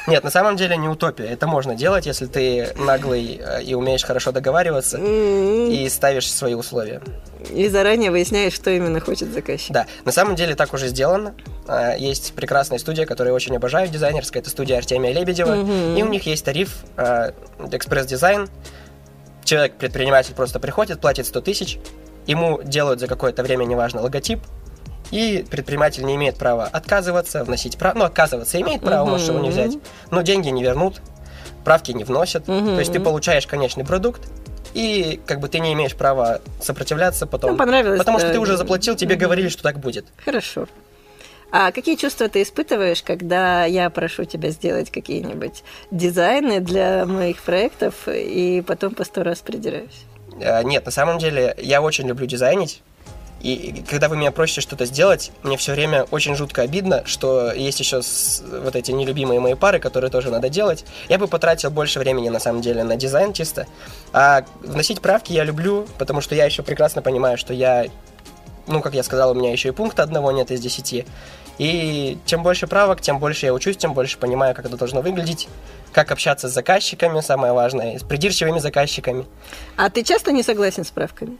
Нет, 0.07 0.23
на 0.23 0.29
самом 0.31 0.55
деле 0.55 0.77
не 0.77 0.87
утопия. 0.87 1.25
Это 1.25 1.47
можно 1.47 1.75
делать, 1.75 2.05
если 2.05 2.25
ты 2.25 2.69
наглый 2.77 3.39
э, 3.41 3.63
и 3.63 3.73
умеешь 3.73 4.03
хорошо 4.03 4.31
договариваться 4.31 4.97
М, 4.97 5.69
и 5.69 5.87
ставишь 5.89 6.31
свои 6.31 6.53
условия. 6.53 7.01
И 7.51 7.67
заранее 7.69 8.11
выясняешь, 8.11 8.53
что 8.53 8.69
именно 8.71 8.99
хочет 8.99 9.31
заказчик. 9.33 9.71
Да, 9.71 9.85
на 10.05 10.11
самом 10.11 10.35
деле 10.35 10.55
так 10.55 10.73
уже 10.73 10.87
сделано. 10.87 11.33
А, 11.67 11.95
Есть 11.95 12.33
прекрасная 12.33 12.79
студия, 12.79 13.05
которую 13.05 13.31
я 13.31 13.35
очень 13.35 13.55
обожаю, 13.55 13.87
дизайнерская. 13.87 14.41
Это 14.41 14.49
студия 14.49 14.77
Артемия 14.77 15.13
Лебедева. 15.13 15.55
И 15.97 16.03
у 16.03 16.07
них 16.07 16.25
есть 16.25 16.43
тариф 16.45 16.77
а, 16.97 17.33
экспресс-дизайн. 17.71 18.47
Человек, 19.43 19.73
предприниматель, 19.73 20.33
просто 20.33 20.59
приходит, 20.59 20.99
платит 20.99 21.25
100 21.25 21.41
тысяч. 21.41 21.79
Ему 22.27 22.61
делают 22.61 22.99
за 22.99 23.07
какое-то 23.07 23.41
время, 23.41 23.65
неважно, 23.65 24.01
логотип. 24.01 24.39
И 25.11 25.45
предприниматель 25.49 26.03
не 26.05 26.15
имеет 26.15 26.37
права 26.37 26.65
отказываться, 26.65 27.43
вносить 27.43 27.77
правки. 27.77 27.97
Ну, 27.97 28.05
отказываться 28.05 28.59
имеет 28.61 28.81
право, 28.81 29.09
может 29.09 29.27
его 29.29 29.39
не 29.39 29.49
взять. 29.49 29.77
Но 30.11 30.21
деньги 30.21 30.49
не 30.49 30.61
вернут, 30.63 31.01
правки 31.63 31.91
не 31.91 32.03
вносят. 32.03 32.47
Мгм. 32.47 32.75
То 32.75 32.79
есть 32.79 32.93
ты 32.93 32.99
получаешь 32.99 33.47
конечный 33.47 33.85
продукт, 33.85 34.21
и 34.73 35.19
как 35.25 35.39
бы 35.39 35.49
ты 35.49 35.59
не 35.59 35.73
имеешь 35.73 35.95
права 35.95 36.41
сопротивляться 36.61 37.25
потом. 37.25 37.51
Ну, 37.51 37.57
понравилось, 37.57 37.97
Потому 37.97 38.19
что 38.19 38.27
да. 38.27 38.33
ты 38.33 38.39
уже 38.39 38.55
заплатил, 38.55 38.95
тебе 38.95 39.15
Мгм. 39.15 39.23
говорили, 39.23 39.49
что 39.49 39.63
так 39.63 39.79
будет. 39.79 40.05
Хорошо. 40.23 40.67
А 41.51 41.71
какие 41.71 41.95
чувства 41.95 42.29
ты 42.29 42.43
испытываешь, 42.43 43.01
когда 43.01 43.65
я 43.65 43.89
прошу 43.89 44.25
тебя 44.25 44.51
сделать 44.51 44.91
какие-нибудь 44.91 45.63
дизайны 45.89 46.59
для 46.59 47.07
моих 47.07 47.41
проектов 47.41 47.95
и 48.07 48.63
потом 48.67 48.93
по 48.93 49.03
сто 49.03 49.23
раз 49.23 49.39
придираюсь? 49.39 50.03
Э, 50.39 50.61
Нет, 50.63 50.85
на 50.85 50.91
самом 50.91 51.17
деле 51.17 51.55
я 51.57 51.81
очень 51.81 52.07
люблю 52.07 52.27
дизайнить. 52.27 52.83
И 53.41 53.83
когда 53.89 54.09
вы 54.09 54.17
меня 54.17 54.31
просите 54.31 54.61
что-то 54.61 54.85
сделать, 54.85 55.31
мне 55.43 55.55
все 55.57 55.73
время 55.73 56.03
очень 56.11 56.35
жутко 56.35 56.61
обидно, 56.61 57.03
что 57.05 57.51
есть 57.53 57.79
еще 57.79 58.01
вот 58.63 58.75
эти 58.75 58.91
нелюбимые 58.91 59.39
мои 59.39 59.53
пары, 59.53 59.79
которые 59.79 60.11
тоже 60.11 60.29
надо 60.29 60.49
делать. 60.49 60.85
Я 61.07 61.17
бы 61.17 61.27
потратил 61.27 61.71
больше 61.71 61.99
времени, 61.99 62.29
на 62.29 62.39
самом 62.39 62.61
деле, 62.61 62.83
на 62.83 62.95
дизайн 62.95 63.33
чисто. 63.33 63.65
А 64.11 64.43
вносить 64.61 65.01
правки 65.01 65.31
я 65.31 65.43
люблю, 65.43 65.87
потому 65.97 66.21
что 66.21 66.35
я 66.35 66.45
еще 66.45 66.63
прекрасно 66.63 67.01
понимаю, 67.01 67.37
что 67.37 67.53
я, 67.53 67.85
ну, 68.67 68.81
как 68.81 68.93
я 68.93 69.03
сказал, 69.03 69.31
у 69.31 69.33
меня 69.33 69.51
еще 69.51 69.69
и 69.69 69.71
пункта 69.71 70.03
одного 70.03 70.31
нет 70.31 70.51
из 70.51 70.59
десяти. 70.59 71.05
И 71.57 72.17
чем 72.25 72.41
больше 72.41 72.67
правок, 72.67 73.01
тем 73.01 73.19
больше 73.19 73.45
я 73.45 73.53
учусь, 73.53 73.77
тем 73.77 73.93
больше 73.93 74.17
понимаю, 74.17 74.55
как 74.55 74.65
это 74.65 74.77
должно 74.77 75.01
выглядеть, 75.01 75.49
как 75.91 76.11
общаться 76.11 76.47
с 76.47 76.53
заказчиками, 76.53 77.19
самое 77.21 77.51
важное, 77.51 77.99
с 77.99 78.03
придирчивыми 78.03 78.59
заказчиками. 78.59 79.25
А 79.75 79.89
ты 79.89 80.03
часто 80.03 80.31
не 80.31 80.43
согласен 80.43 80.85
с 80.85 80.89
правками? 80.89 81.37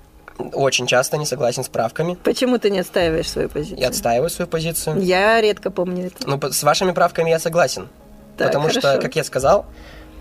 Очень 0.54 0.88
часто 0.88 1.17
не 1.17 1.25
согласен 1.25 1.63
с 1.63 1.69
правками. 1.69 2.17
Почему 2.23 2.58
ты 2.58 2.69
не 2.69 2.80
отстаиваешь 2.80 3.30
свою 3.30 3.49
позицию? 3.49 3.80
Я 3.80 3.89
отстаиваю 3.89 4.30
свою 4.30 4.47
позицию. 4.47 5.02
Я 5.02 5.41
редко 5.41 5.69
помню 5.69 6.08
это. 6.08 6.28
Ну, 6.28 6.39
с 6.52 6.63
вашими 6.63 6.91
правками 6.91 7.30
я 7.30 7.39
согласен. 7.39 7.89
Так, 8.38 8.47
потому 8.47 8.69
что, 8.69 8.82
хорошо. 8.82 9.02
как 9.02 9.15
я 9.17 9.23
сказал, 9.25 9.65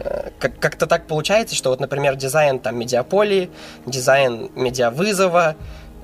э, 0.01 0.31
как- 0.41 0.59
как-то 0.59 0.87
так 0.87 1.07
получается, 1.07 1.55
что 1.55 1.71
вот, 1.71 1.79
например, 1.81 2.17
дизайн 2.17 2.59
там 2.59 2.77
медиаполии, 2.77 3.49
дизайн 3.87 4.51
медиавызова, 4.57 5.55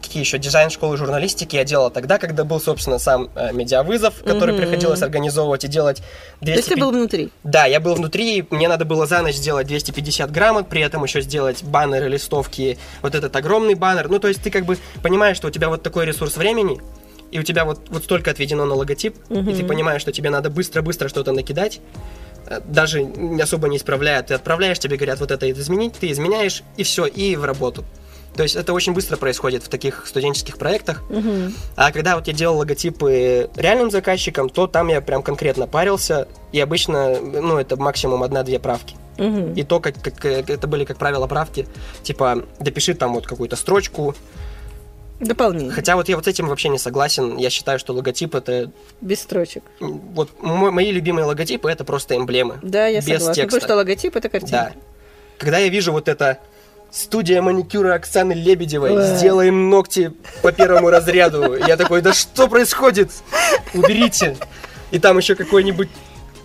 какие 0.04 0.22
еще 0.22 0.38
дизайн 0.38 0.70
школы 0.70 0.96
журналистики 0.96 1.56
я 1.56 1.64
делал 1.64 1.90
тогда, 1.90 2.18
когда 2.18 2.44
был, 2.44 2.60
собственно, 2.60 2.98
сам 2.98 3.30
э, 3.34 3.52
медиавызов, 3.52 4.22
который 4.22 4.50
Мгм. 4.54 4.58
приходилось 4.62 5.02
организовывать 5.02 5.64
и 5.64 5.68
делать 5.68 5.96
То 6.40 6.50
есть 6.50 6.68
ты 6.68 6.76
250 6.76 6.78
был 6.78 6.90
внутри? 6.92 7.30
Да, 7.42 7.64
я 7.66 7.80
был 7.80 7.94
внутри, 7.94 8.38
и 8.38 8.46
мне 8.50 8.68
надо 8.68 8.84
было 8.84 9.06
за 9.06 9.22
ночь 9.22 9.34
сделать 9.36 9.66
250 9.66 10.30
грамот, 10.30 10.68
при 10.68 10.82
этом 10.82 11.02
еще 11.04 11.20
сделать 11.20 11.62
баннеры, 11.64 12.08
листовки, 12.08 12.78
вот 13.02 13.14
этот 13.14 13.34
огромный 13.34 13.74
баннер. 13.74 14.08
Ну, 14.08 14.18
то 14.18 14.28
есть 14.28 14.42
ты 14.42 14.50
как 14.50 14.64
бы 14.64 14.78
понимаешь, 15.02 15.36
что 15.36 15.48
у 15.48 15.50
тебя 15.50 15.68
вот 15.68 15.82
такой 15.82 16.06
ресурс 16.06 16.36
времени, 16.36 16.80
и 17.30 17.38
у 17.38 17.42
тебя 17.42 17.64
вот, 17.64 17.88
вот 17.88 18.04
столько 18.04 18.30
отведено 18.30 18.64
на 18.64 18.74
логотип, 18.74 19.16
и 19.30 19.54
ты 19.54 19.64
понимаешь, 19.64 20.00
что 20.02 20.12
тебе 20.12 20.30
надо 20.30 20.50
быстро-быстро 20.50 21.08
что-то 21.08 21.32
накидать, 21.32 21.80
э, 22.46 22.60
даже 22.64 23.06
особо 23.42 23.68
не 23.68 23.78
исправляя, 23.78 24.22
ты 24.22 24.34
отправляешь, 24.34 24.78
тебе 24.78 24.96
говорят, 24.96 25.18
вот 25.18 25.30
это 25.30 25.50
изменить, 25.50 25.94
ты 25.94 26.10
изменяешь, 26.12 26.62
и 26.76 26.82
все, 26.84 27.06
и 27.06 27.34
в 27.36 27.44
работу. 27.44 27.84
То 28.36 28.42
есть 28.42 28.56
это 28.56 28.72
очень 28.72 28.92
быстро 28.94 29.16
происходит 29.16 29.62
в 29.62 29.68
таких 29.68 30.06
студенческих 30.06 30.58
проектах. 30.58 31.02
Мгм. 31.08 31.54
А 31.76 31.92
когда 31.92 32.16
вот 32.16 32.26
я 32.26 32.32
делал 32.32 32.58
логотипы 32.58 33.48
реальным 33.54 33.90
заказчикам, 33.90 34.48
то 34.48 34.66
там 34.66 34.88
я 34.88 35.00
прям 35.00 35.22
конкретно 35.22 35.66
парился, 35.66 36.26
и 36.50 36.58
обычно, 36.60 37.20
ну, 37.20 37.58
это 37.58 37.76
максимум 37.76 38.22
одна-две 38.24 38.58
правки. 38.58 38.96
Мгм. 39.18 39.54
И 39.54 39.62
то, 39.62 39.78
как, 39.78 40.02
как, 40.02 40.24
э, 40.24 40.44
это 40.48 40.66
были, 40.66 40.84
как 40.84 40.98
правило, 40.98 41.28
правки, 41.28 41.68
типа, 42.02 42.44
допиши 42.58 42.94
там 42.94 43.14
вот 43.14 43.26
какую-то 43.26 43.54
строчку. 43.54 44.14
Дополнение. 45.20 45.70
Хотя 45.70 45.94
вот 45.94 46.08
я 46.08 46.16
вот 46.16 46.24
с 46.24 46.28
этим 46.28 46.48
вообще 46.48 46.68
не 46.68 46.78
согласен. 46.78 47.36
Я 47.36 47.48
считаю, 47.48 47.78
что 47.78 47.92
логотип 47.92 48.34
это... 48.34 48.72
Без 49.00 49.20
строчек. 49.20 49.62
Вот 49.78 50.30
мо- 50.42 50.72
мои 50.72 50.90
любимые 50.90 51.24
логотипы 51.24 51.70
это 51.70 51.84
просто 51.84 52.16
эмблемы. 52.16 52.58
Да, 52.62 52.88
я 52.88 52.98
Без 52.98 53.04
согласна. 53.04 53.34
текста. 53.34 53.60
Потому 53.60 53.68
что 53.68 53.76
логотип 53.76 54.16
это 54.16 54.28
картинка. 54.28 54.72
Да. 54.74 54.80
Когда 55.38 55.58
я 55.58 55.68
вижу 55.68 55.92
вот 55.92 56.08
это 56.08 56.38
студия 56.94 57.42
маникюра 57.42 57.94
Оксаны 57.94 58.32
Лебедевой, 58.32 58.92
Ой. 58.92 59.16
сделаем 59.16 59.68
ногти 59.68 60.12
по 60.42 60.52
первому 60.52 60.90
разряду. 60.90 61.56
Я 61.56 61.76
такой, 61.76 62.00
да 62.02 62.12
что 62.12 62.48
происходит? 62.48 63.10
Уберите. 63.74 64.36
И 64.90 64.98
там 64.98 65.18
еще 65.18 65.34
какой-нибудь 65.34 65.88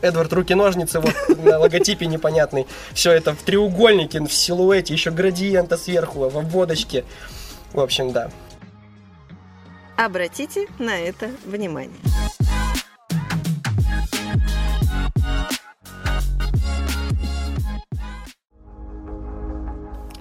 Эдвард 0.01 0.31
руки-ножницы 0.33 1.01
вот 1.01 1.13
на 1.43 1.59
логотипе 1.59 2.05
непонятный. 2.05 2.65
Все 2.93 3.11
это 3.11 3.33
в 3.33 3.43
треугольнике, 3.43 4.21
в 4.21 4.33
силуэте, 4.33 4.93
еще 4.93 5.11
градиента 5.11 5.77
сверху, 5.77 6.29
в 6.29 6.37
обводочке. 6.37 7.05
В 7.73 7.79
общем, 7.79 8.11
да. 8.11 8.31
Обратите 9.97 10.67
на 10.79 10.97
это 10.97 11.29
внимание. 11.45 11.99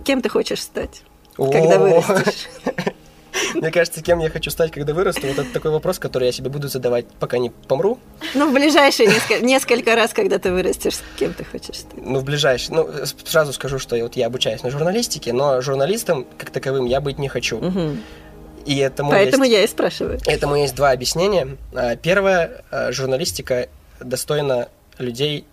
Кем 0.08 0.22
ты 0.22 0.30
хочешь 0.30 0.62
стать, 0.62 1.02
когда 1.36 1.78
вырастешь? 1.78 2.48
Мне 3.54 3.70
кажется, 3.70 4.02
кем 4.02 4.20
я 4.20 4.30
хочу 4.30 4.50
стать, 4.50 4.70
когда 4.70 4.94
вырасту, 4.94 5.26
вот 5.26 5.38
это 5.38 5.52
такой 5.52 5.70
вопрос, 5.70 5.98
который 5.98 6.24
я 6.24 6.32
себе 6.32 6.48
буду 6.48 6.66
задавать, 6.68 7.04
пока 7.20 7.36
не 7.36 7.50
помру. 7.50 7.98
Ну, 8.34 8.48
в 8.48 8.54
ближайшие 8.54 9.06
несколько, 9.06 9.44
несколько 9.44 9.94
раз, 9.94 10.14
когда 10.14 10.38
ты 10.38 10.50
вырастешь, 10.50 10.94
кем 11.18 11.34
ты 11.34 11.44
хочешь 11.44 11.80
стать? 11.80 12.02
Ну, 12.02 12.20
в 12.20 12.24
ближайшие. 12.24 12.74
Ну, 12.74 12.88
сразу 13.26 13.52
скажу, 13.52 13.78
что 13.78 13.98
вот 13.98 14.16
я 14.16 14.28
обучаюсь 14.28 14.62
на 14.62 14.70
журналистике, 14.70 15.34
но 15.34 15.60
журналистом, 15.60 16.26
как 16.38 16.48
таковым, 16.48 16.86
я 16.86 17.02
быть 17.02 17.18
не 17.18 17.28
хочу. 17.28 17.58
Мгм. 17.58 18.02
И 18.64 18.78
этому 18.78 19.10
Поэтому 19.10 19.44
есть, 19.44 19.56
я 19.56 19.64
и 19.64 19.66
спрашиваю. 19.66 20.20
этому 20.24 20.56
есть 20.56 20.74
два 20.74 20.92
объяснения. 20.92 21.58
А, 21.74 21.96
Первое, 21.96 22.62
а, 22.70 22.92
журналистика 22.92 23.68
достойна 24.00 24.70
людей 24.96 25.44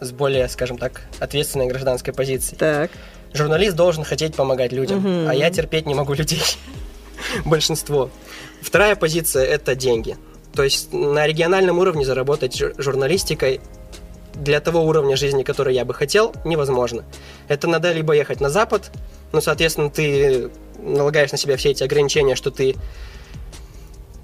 с 0.00 0.12
более, 0.12 0.50
скажем 0.50 0.76
так, 0.76 1.00
ответственной 1.18 1.68
гражданской 1.68 2.12
позицией. 2.12 2.58
Так. 2.58 2.90
Журналист 3.32 3.76
должен 3.76 4.04
хотеть 4.04 4.34
помогать 4.34 4.72
людям, 4.72 5.00
Мгм. 5.00 5.28
а 5.28 5.34
я 5.34 5.50
терпеть 5.50 5.86
не 5.86 5.94
могу 5.94 6.14
людей. 6.14 6.42
Большинство. 7.44 8.10
Вторая 8.62 8.96
позиция– 8.96 9.44
это 9.46 9.74
деньги. 9.74 10.16
То 10.54 10.62
есть 10.62 10.92
на 10.92 11.26
региональном 11.26 11.78
уровне 11.78 12.04
заработать 12.04 12.58
жур- 12.58 12.74
журналистикой 12.78 13.60
для 14.34 14.60
того 14.60 14.82
уровня 14.84 15.16
жизни, 15.16 15.42
который 15.42 15.74
я 15.74 15.84
бы 15.84 15.92
хотел, 15.94 16.34
невозможно. 16.44 17.04
Это 17.48 17.68
надо 17.68 17.92
либо 17.92 18.14
ехать 18.14 18.40
на 18.40 18.48
Запад, 18.50 18.90
ну, 19.32 19.40
соответственно, 19.40 19.90
ты 19.90 20.50
налагаешь 20.78 21.32
на 21.32 21.38
себя 21.38 21.56
все 21.56 21.70
эти 21.70 21.82
ограничения, 21.84 22.34
что 22.36 22.50
ты... 22.50 22.76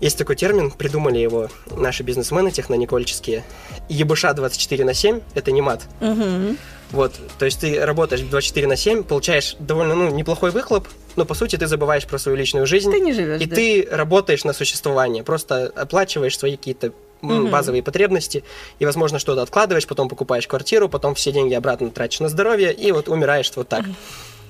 Есть 0.02 0.18
такой 0.18 0.34
термин, 0.34 0.72
придумали 0.72 1.18
его 1.18 1.48
наши 1.70 2.02
бизнесмены 2.02 2.50
техноникольческие. 2.50 3.44
ЕБШ 3.88 4.34
24 4.34 4.84
на 4.84 4.94
7– 4.94 5.20
это 5.34 5.52
не 5.52 5.62
мат. 5.62 5.82
Мгм. 6.00 6.58
Вот, 6.90 7.12
то 7.38 7.44
есть 7.44 7.60
ты 7.60 7.78
работаешь 7.86 8.20
24 8.20 8.66
на 8.66 8.74
7, 8.74 9.04
получаешь 9.04 9.54
довольно 9.60 9.94
ну, 9.94 10.10
неплохой 10.10 10.50
выхлоп, 10.50 10.88
но 11.14 11.24
по 11.24 11.34
сути 11.34 11.54
ты 11.54 11.68
забываешь 11.68 12.04
про 12.04 12.18
свою 12.18 12.36
личную 12.36 12.66
жизнь. 12.66 12.90
Ты 12.90 12.98
не 12.98 13.12
живешь, 13.12 13.40
и 13.40 13.46
да. 13.46 13.54
ты 13.54 13.88
работаешь 13.88 14.42
на 14.42 14.52
существование, 14.52 15.22
просто 15.22 15.72
оплачиваешь 15.76 16.36
свои 16.36 16.56
какие-то 16.56 16.92
Мгм. 17.20 17.52
базовые 17.52 17.84
потребности, 17.84 18.42
и, 18.80 18.84
возможно, 18.84 19.20
что-то 19.20 19.42
откладываешь, 19.42 19.86
потом 19.86 20.08
покупаешь 20.08 20.48
квартиру, 20.48 20.88
потом 20.88 21.14
все 21.14 21.30
деньги 21.30 21.54
обратно 21.54 21.90
тратишь 21.90 22.18
на 22.18 22.28
здоровье, 22.28 22.72
и 22.72 22.90
вот 22.90 23.08
умираешь 23.08 23.52
вот 23.54 23.68
так. 23.68 23.84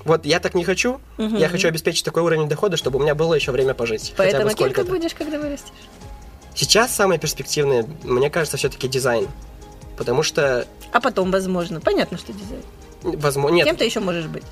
Вот 0.05 0.27
я 0.27 0.41
так 0.41 0.55
не 0.55 0.65
хочу, 0.65 1.01
Мгм. 1.19 1.37
я 1.37 1.49
хочу 1.49 1.69
обеспечить 1.69 2.05
такой 2.05 2.23
уровень 2.23 2.49
дохода, 2.49 2.77
чтобы 2.77 2.99
у 2.99 3.03
меня 3.03 3.15
было 3.15 3.35
еще 3.35 3.53
время 3.53 3.75
пожить. 3.75 4.13
хотя 4.17 4.31
Поэтому 4.39 4.49
бы 4.51 4.55
кем 4.55 4.73
ты 4.73 4.85
будешь, 4.85 5.15
когда 5.15 5.39
вырастешь? 5.39 5.73
Сейчас 6.55 6.95
самое 6.95 7.19
перспективное, 7.21 7.87
мне 8.03 8.29
кажется, 8.31 8.57
все-таки 8.57 8.89
дизайн. 8.89 9.29
Потому 9.97 10.23
что, 10.23 10.67
А 10.93 11.01
потом, 11.01 11.31
возможно. 11.31 11.81
Понятно, 11.81 12.19
что 12.19 12.33
дизайн. 12.33 12.63
возможно, 13.03 13.57
нет, 13.57 13.67
Кем 13.67 13.77
ты 13.77 13.85
еще 13.85 14.01
можешь 14.01 14.27
быть? 14.27 14.43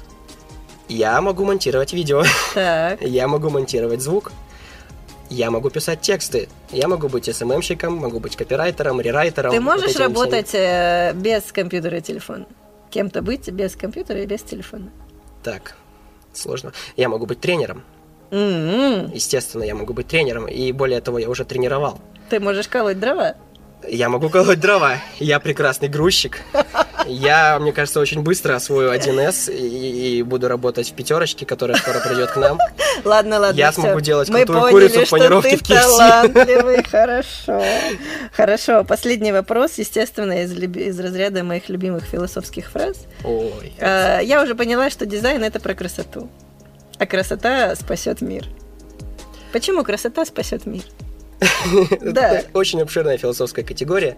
я 0.88 1.20
могу 1.20 1.44
монтировать 1.44 1.92
видео. 1.92 2.24
Так. 2.54 3.00
Я 3.02 3.28
могу 3.28 3.50
монтировать 3.50 4.00
звук, 4.00 4.32
я 5.28 5.50
могу 5.52 5.70
писать 5.70 6.00
тексты, 6.00 6.48
я 6.72 6.88
могу 6.88 7.08
быть 7.08 7.32
СММщиком, 7.32 7.94
могу 7.96 8.18
быть 8.18 8.34
копирайтером, 8.36 9.00
рерайтером. 9.00 9.52
Ты 9.52 9.60
вот 9.60 9.64
можешь 9.64 9.90
всем. 9.92 10.02
работать 10.02 10.50
э, 10.54 11.12
без 11.14 11.42
компьютера 11.52 11.98
и 11.98 12.00
телефона? 12.00 12.46
Кем-то 12.90 13.22
быть 13.22 13.48
без 13.48 13.76
компьютера 13.76 14.20
и 14.22 14.26
без 14.26 14.42
телефона? 14.42 14.90
Так, 15.42 15.76
сложно. 16.32 16.72
Я 16.96 17.08
могу 17.08 17.26
быть 17.26 17.40
тренером. 17.40 17.82
М-м. 18.30 19.10
Естественно, 19.12 19.64
я 19.64 19.74
могу 19.74 19.92
быть 19.92 20.06
тренером, 20.06 20.46
и 20.46 20.72
более 20.72 21.00
того, 21.00 21.18
я 21.18 21.28
уже 21.28 21.44
тренировал. 21.44 22.00
Ты 22.28 22.38
можешь 22.40 22.68
колоть 22.68 23.00
дрова? 23.00 23.34
Я 23.88 24.08
могу 24.08 24.28
колоть 24.28 24.60
дрова. 24.60 24.98
Я 25.18 25.40
прекрасный 25.40 25.88
грузчик. 25.88 26.40
Я, 27.10 27.58
мне 27.58 27.72
кажется, 27.72 28.00
очень 28.00 28.22
быстро 28.22 28.54
освою 28.54 28.92
1С 28.92 29.52
и, 29.52 30.18
и 30.18 30.22
буду 30.22 30.48
работать 30.48 30.90
в 30.90 30.94
пятерочке, 30.94 31.44
которая 31.46 31.76
скоро 31.76 32.00
придет 32.00 32.30
к 32.30 32.36
нам. 32.36 32.58
Ладно, 33.04 33.38
ладно. 33.40 33.58
Я 33.58 33.70
всё. 33.72 33.82
смогу 33.82 34.00
делать 34.00 34.28
Мы 34.28 34.44
крутую 34.44 34.60
поняли, 34.70 34.88
курицу 34.88 35.00
в 35.00 35.06
что 35.06 35.16
панировке 35.16 35.56
ты 35.56 35.56
в 35.56 35.62
KFC. 35.62 35.74
талантливый, 35.74 36.82
хорошо. 36.84 37.62
Хорошо, 38.32 38.84
последний 38.84 39.32
вопрос, 39.32 39.72
естественно, 39.78 40.42
из, 40.42 40.52
из 40.52 41.00
разряда 41.00 41.42
моих 41.44 41.68
любимых 41.68 42.04
философских 42.04 42.70
фраз. 42.70 42.98
Ой. 43.24 43.72
Э, 43.78 44.20
Я 44.22 44.42
уже 44.42 44.54
поняла, 44.54 44.90
что 44.90 45.06
дизайн 45.06 45.42
это 45.44 45.60
про 45.60 45.74
красоту. 45.74 46.28
А 46.98 47.06
красота 47.06 47.74
спасет 47.76 48.20
мир. 48.20 48.44
Почему 49.52 49.82
красота 49.84 50.24
спасет 50.24 50.66
мир? 50.66 50.82
Да. 52.02 52.42
Очень 52.52 52.82
обширная 52.82 53.16
философская 53.16 53.64
категория. 53.64 54.16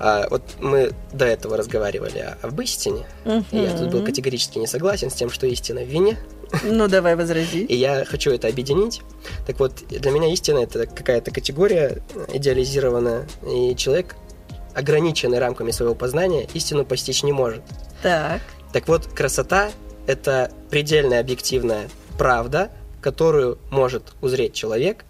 А, 0.00 0.26
вот 0.30 0.42
мы 0.58 0.92
до 1.12 1.26
этого 1.26 1.58
разговаривали 1.58 2.34
об 2.40 2.58
истине. 2.62 3.04
И 3.50 3.56
я 3.56 3.76
тут 3.76 3.90
был 3.90 4.04
категорически 4.04 4.58
не 4.58 4.66
согласен 4.66 5.10
с 5.10 5.14
тем, 5.14 5.30
что 5.30 5.46
истина 5.46 5.82
в 5.82 5.88
вине. 5.88 6.18
Ну, 6.64 6.88
давай 6.88 7.14
возрази. 7.16 7.64
И 7.64 7.76
я 7.76 8.04
хочу 8.04 8.32
это 8.32 8.48
объединить. 8.48 9.02
Так 9.46 9.60
вот, 9.60 9.74
для 9.88 10.10
меня 10.10 10.32
истина 10.32 10.58
это 10.60 10.86
какая-то 10.86 11.30
категория 11.30 12.02
идеализированная, 12.32 13.26
и 13.46 13.76
человек, 13.76 14.16
ограниченный 14.74 15.38
рамками 15.38 15.70
своего 15.70 15.94
познания, 15.94 16.48
истину 16.54 16.84
постичь 16.84 17.22
не 17.22 17.32
может. 17.32 17.62
Так. 18.02 18.40
Так 18.72 18.88
вот, 18.88 19.06
красота 19.06 19.70
это 20.06 20.50
предельная 20.70 21.20
объективная 21.20 21.88
правда, 22.18 22.70
которую 23.00 23.58
может 23.70 24.14
узреть 24.20 24.54
человек, 24.54 25.04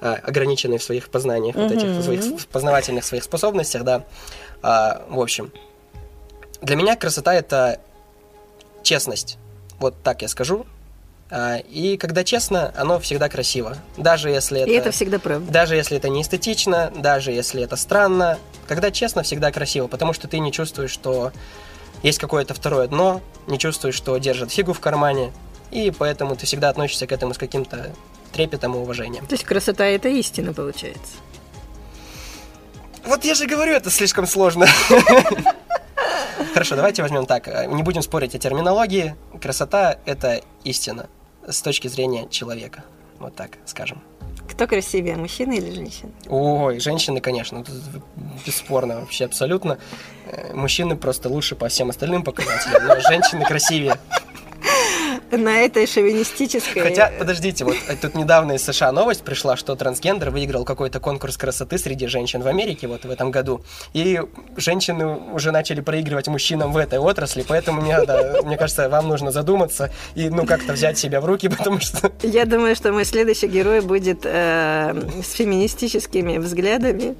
ограниченный 0.00 0.78
в 0.78 0.82
своих 0.82 1.08
познаниях, 1.08 1.56
вот 1.56 1.72
этих, 1.72 1.88
в 1.88 2.02
своих 2.02 2.46
познавательных 2.48 3.04
своих 3.04 3.24
способностях, 3.24 3.84
да. 3.84 4.04
А, 4.62 5.04
в 5.08 5.20
общем, 5.20 5.52
для 6.60 6.76
меня 6.76 6.96
красота 6.96 7.34
это 7.34 7.80
честность. 8.82 9.38
Вот 9.78 9.94
так 10.02 10.22
я 10.22 10.28
скажу. 10.28 10.66
А, 11.30 11.56
и 11.56 11.96
когда 11.96 12.22
честно, 12.22 12.72
оно 12.76 12.98
всегда 13.00 13.28
красиво. 13.28 13.76
Даже 13.96 14.30
если 14.30 14.60
это... 14.60 14.70
И 14.70 14.74
это 14.74 14.90
всегда 14.90 15.18
правда. 15.18 15.50
Даже 15.50 15.74
если 15.76 15.96
это 15.96 16.08
не 16.08 16.22
эстетично, 16.22 16.92
даже 16.96 17.32
если 17.32 17.62
это 17.62 17.76
странно, 17.76 18.38
когда 18.68 18.90
честно, 18.90 19.22
всегда 19.22 19.50
красиво, 19.50 19.86
потому 19.86 20.12
что 20.12 20.28
ты 20.28 20.38
не 20.38 20.52
чувствуешь, 20.52 20.90
что 20.90 21.32
есть 22.02 22.18
какое-то 22.18 22.54
второе 22.54 22.86
дно, 22.88 23.20
не 23.46 23.58
чувствуешь, 23.58 23.94
что 23.94 24.16
держат 24.18 24.52
фигу 24.52 24.72
в 24.72 24.80
кармане, 24.80 25.32
и 25.70 25.90
поэтому 25.90 26.36
ты 26.36 26.46
всегда 26.46 26.68
относишься 26.68 27.06
к 27.06 27.12
этому 27.12 27.34
с 27.34 27.38
каким-то 27.38 27.90
трепетом 28.34 28.74
и 28.74 28.78
уважением. 28.78 29.24
То 29.26 29.34
есть 29.34 29.44
красота 29.44 29.86
это 29.86 30.08
истина, 30.08 30.52
получается. 30.52 31.14
Вот 33.06 33.24
я 33.24 33.34
же 33.34 33.46
говорю, 33.46 33.72
это 33.72 33.90
слишком 33.90 34.26
сложно. 34.26 34.66
Хорошо, 36.52 36.76
давайте 36.76 37.02
возьмем 37.02 37.26
так. 37.26 37.48
э, 37.48 37.66
Не 37.66 37.82
будем 37.82 38.02
спорить 38.02 38.34
о 38.34 38.38
терминологии. 38.38 39.14
Красота– 39.40 39.98
это 40.04 40.40
истина 40.64 41.08
с 41.46 41.62
точки 41.62 41.88
зрения 41.88 42.28
человека. 42.28 42.82
Вот 43.18 43.34
так 43.36 43.50
скажем. 43.66 44.02
Кто 44.50 44.66
красивее, 44.66 45.16
мужчина 45.16 45.52
или 45.54 45.70
женщина? 45.70 46.10
Ой, 46.28 46.78
женщины, 46.80 47.20
конечно, 47.20 47.64
тут 47.64 47.74
бесспорно 48.46 49.00
вообще 49.00 49.24
абсолютно. 49.24 49.78
Э, 50.26 50.54
мужчины 50.54 50.96
просто 50.96 51.28
лучше 51.28 51.54
по 51.56 51.68
всем 51.68 51.90
остальным 51.90 52.22
показателям, 52.22 52.86
но 52.86 53.00
женщины 53.00 53.44
красивее 53.44 53.98
на 55.36 55.60
этой 55.60 55.86
шовинистической... 55.86 56.82
Хотя, 56.82 57.12
подождите, 57.18 57.64
вот 57.64 57.76
э, 57.88 57.96
тут 57.96 58.14
недавно 58.14 58.52
из 58.52 58.64
США 58.64 58.92
новость 58.92 59.22
пришла, 59.22 59.56
что 59.56 59.74
трансгендер 59.74 60.30
выиграл 60.30 60.64
какой-то 60.64 61.00
конкурс 61.00 61.36
красоты 61.36 61.78
среди 61.78 62.06
женщин 62.06 62.42
в 62.42 62.46
Америке 62.46 62.86
вот 62.86 63.04
в 63.04 63.10
этом 63.10 63.30
году. 63.30 63.62
И 63.92 64.20
женщины 64.56 65.06
уже 65.06 65.52
начали 65.52 65.80
проигрывать 65.80 66.28
мужчинам 66.28 66.72
в 66.72 66.76
этой 66.76 66.98
отрасли, 66.98 67.44
поэтому 67.46 67.80
мне, 67.80 68.04
да, 68.04 68.42
мне 68.42 68.56
кажется, 68.56 68.88
вам 68.88 69.08
нужно 69.08 69.30
задуматься 69.30 69.90
и, 70.14 70.28
ну, 70.28 70.46
как-то 70.46 70.72
взять 70.72 70.98
себя 70.98 71.20
в 71.20 71.24
руки, 71.24 71.48
потому 71.48 71.80
что... 71.80 72.12
Я 72.22 72.44
думаю, 72.44 72.76
что 72.76 72.92
мой 72.92 73.04
следующий 73.04 73.48
герой 73.48 73.80
будет 73.80 74.20
э, 74.24 74.94
с 75.22 75.32
феминистическими 75.32 76.38
взглядами 76.38 77.16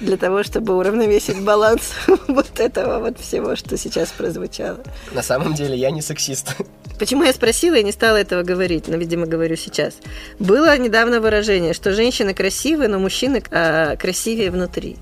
для 0.00 0.16
того, 0.16 0.42
чтобы 0.42 0.76
уравновесить 0.76 1.42
баланс 1.42 1.92
вот 2.28 2.60
этого 2.60 3.00
вот 3.00 3.18
всего, 3.18 3.56
что 3.56 3.76
сейчас 3.76 4.10
прозвучало. 4.10 4.78
На 5.12 5.22
самом 5.22 5.54
деле 5.54 5.76
я 5.76 5.90
не 5.90 6.02
сексист. 6.02 6.56
Почему 6.98 7.24
я 7.24 7.32
спросила 7.32 7.76
и 7.76 7.84
не 7.84 7.92
стала 7.92 8.16
этого 8.16 8.42
говорить, 8.42 8.88
но, 8.88 8.96
видимо, 8.96 9.26
говорю 9.26 9.56
сейчас. 9.56 9.94
Было 10.38 10.76
недавно 10.76 11.20
выражение, 11.20 11.72
что 11.72 11.92
женщины 11.92 12.34
красивые, 12.34 12.88
но 12.88 12.98
мужчины 12.98 13.42
а, 13.50 13.96
красивее 13.96 14.50
внутри. 14.50 14.96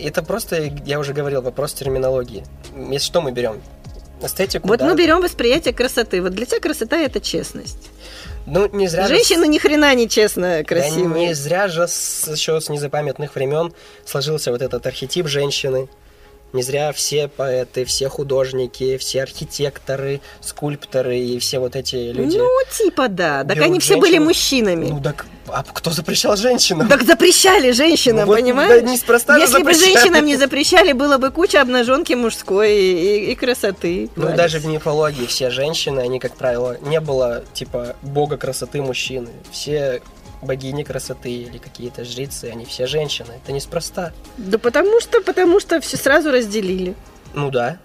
Это 0.00 0.22
просто, 0.22 0.70
я 0.84 0.98
уже 0.98 1.12
говорил, 1.12 1.42
вопрос 1.42 1.72
терминологии. 1.74 2.44
Если 2.76 3.06
что 3.06 3.20
мы 3.20 3.32
берем? 3.32 3.60
Эстетику, 4.22 4.66
Вот 4.66 4.80
да? 4.80 4.86
мы 4.86 4.96
берем 4.96 5.20
восприятие 5.20 5.72
красоты. 5.72 6.20
Вот 6.20 6.32
для 6.32 6.46
тебя 6.46 6.60
красота– 6.60 6.96
это 6.98 7.20
честность. 7.20 7.90
Ну, 8.46 8.68
не 8.72 8.88
зря 8.88 9.06
Женщина 9.06 9.44
же... 9.44 9.48
ни 9.48 9.58
хрена 9.58 9.94
не 9.94 10.08
честно 10.08 10.64
красивая. 10.64 11.12
Да 11.12 11.18
не 11.18 11.34
зря 11.34 11.68
же 11.68 11.86
с, 11.86 12.26
еще 12.28 12.60
с 12.60 12.68
незапамятных 12.68 13.34
времен 13.34 13.72
сложился 14.04 14.50
вот 14.50 14.62
этот 14.62 14.86
архетип 14.86 15.26
женщины. 15.28 15.88
Не 16.52 16.62
зря 16.62 16.92
все 16.92 17.28
поэты, 17.28 17.84
все 17.84 18.08
художники, 18.08 18.96
все 18.96 19.22
архитекторы, 19.22 20.20
скульпторы 20.40 21.18
и 21.18 21.38
все 21.38 21.58
вот 21.58 21.76
эти 21.76 22.10
люди. 22.10 22.38
Ну, 22.38 22.48
типа 22.70 23.08
да. 23.08 23.44
Так 23.44 23.58
они 23.58 23.78
все 23.80 23.96
были 23.96 24.18
мужчинами. 24.18 24.86
Ну 24.86 25.00
так, 25.02 25.26
а 25.48 25.62
кто 25.62 25.90
запрещал 25.90 26.36
женщинам? 26.36 26.88
Так 26.88 27.02
запрещали 27.02 27.72
женщинам, 27.72 28.20
ну, 28.20 28.26
вот, 28.26 28.36
понимаешь? 28.36 28.82
Да, 28.82 28.90
неспроста 28.90 29.36
Если 29.36 29.62
бы 29.62 29.74
женщинам 29.74 30.24
не 30.24 30.36
запрещали, 30.36 30.92
было 30.92 31.18
бы 31.18 31.30
куча 31.30 31.60
обнаженки 31.60 32.14
мужской 32.14 32.72
и, 32.72 33.32
и 33.32 33.34
красоты. 33.34 34.08
Ну, 34.16 34.34
даже 34.34 34.58
в 34.58 34.66
мифологии 34.66 35.26
все 35.26 35.50
женщины, 35.50 36.00
они, 36.00 36.18
как 36.18 36.34
правило, 36.34 36.76
не 36.80 37.00
было, 37.00 37.44
типа, 37.52 37.96
бога 38.02 38.36
красоты 38.36 38.80
мужчины. 38.80 39.28
Все 39.50 40.00
богини 40.42 40.82
красоты 40.82 41.30
или 41.30 41.58
какие-то 41.58 42.04
жрицы, 42.04 42.46
они 42.46 42.64
все 42.64 42.86
женщины. 42.86 43.32
Это 43.42 43.52
неспроста. 43.52 44.12
Да 44.36 44.58
потому 44.58 45.00
что, 45.00 45.20
потому 45.20 45.60
что 45.60 45.80
все 45.80 45.96
сразу 45.96 46.30
разделили. 46.30 46.94
Ну 47.34 47.50
да. 47.50 47.78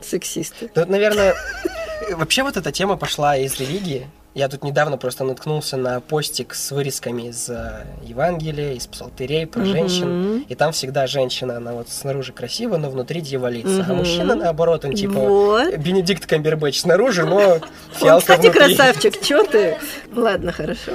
Сексисты. 0.00 0.70
Ну, 0.74 0.86
наверное, 0.86 1.34
вообще 2.12 2.42
вот 2.42 2.56
эта 2.56 2.72
тема 2.72 2.96
пошла 2.96 3.36
из 3.36 3.58
религии. 3.58 4.08
Я 4.34 4.48
тут 4.50 4.62
недавно 4.62 4.98
просто 4.98 5.24
наткнулся 5.24 5.78
на 5.78 5.98
постик 6.00 6.52
с 6.54 6.70
вырезками 6.70 7.28
из 7.28 7.48
э, 7.48 7.86
Евангелия, 8.02 8.74
из 8.74 8.86
псалтырей 8.86 9.46
про 9.46 9.62
mm-hmm. 9.62 9.64
женщин. 9.64 10.44
И 10.46 10.54
там 10.54 10.72
всегда 10.72 11.06
женщина, 11.06 11.56
она 11.56 11.72
вот 11.72 11.88
снаружи 11.88 12.34
красива, 12.34 12.76
но 12.76 12.90
внутри 12.90 13.22
дьяволица. 13.22 13.68
Mm-hmm. 13.68 13.86
А 13.88 13.94
мужчина, 13.94 14.34
наоборот, 14.34 14.84
он 14.84 14.92
типа 14.92 15.20
вот. 15.20 15.74
Бенедикт 15.78 16.26
Камбербэтч 16.26 16.80
снаружи, 16.80 17.24
но 17.24 17.60
фиалка 17.94 18.14
Он, 18.14 18.20
кстати, 18.20 18.40
внутри. 18.42 18.74
красавчик, 18.76 19.22
чё 19.22 19.42
ты? 19.42 19.78
Ладно, 20.14 20.52
хорошо. 20.52 20.92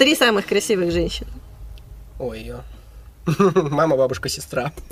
Три 0.00 0.16
самых 0.16 0.46
красивых 0.46 0.92
женщин. 0.92 1.26
Ой. 2.18 2.54
Мама, 3.36 3.98
бабушка, 3.98 4.30
сестра. 4.30 4.72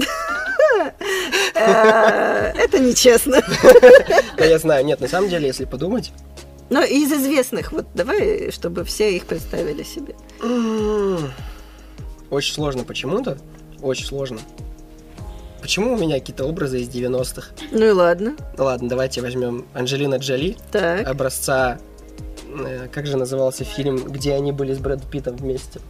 Э, 1.55 2.53
это 2.55 2.79
нечестно. 2.79 3.43
Да, 4.37 4.45
я 4.45 4.59
знаю. 4.59 4.85
Нет, 4.85 5.01
на 5.01 5.09
самом 5.09 5.29
деле, 5.29 5.49
если 5.49 5.65
подумать... 5.65 6.13
Но 6.71 6.85
из 6.85 7.11
известных, 7.11 7.73
вот 7.73 7.87
давай, 7.95 8.53
чтобы 8.53 8.85
все 8.85 9.17
их 9.17 9.25
представили 9.25 9.83
себе. 9.83 10.15
Очень 12.31 12.55
сложно 12.55 12.85
почему-то. 12.85 13.39
Очень 13.83 14.07
сложно. 14.07 14.39
Почему 15.61 15.95
у 15.95 15.99
меня 15.99 16.21
какие-то 16.21 16.45
образы 16.45 16.81
из 16.81 16.89
90-х? 16.89 17.49
Ну 17.73 17.87
и 17.87 17.91
ладно. 17.91 18.37
Ладно, 18.57 18.89
давайте 18.89 19.21
возьмем 19.21 19.67
Анджелина 19.75 20.17
Джоли. 20.17 20.57
Так. 20.71 21.09
Образца 21.09 21.81
как 22.93 23.07
же 23.07 23.17
назывался 23.17 23.65
фильм, 23.65 23.97
где 23.97 24.35
они 24.35 24.53
были 24.53 24.73
с 24.73 24.79
Брэд 24.79 25.03
Питтом 25.11 25.37
вместе? 25.37 25.81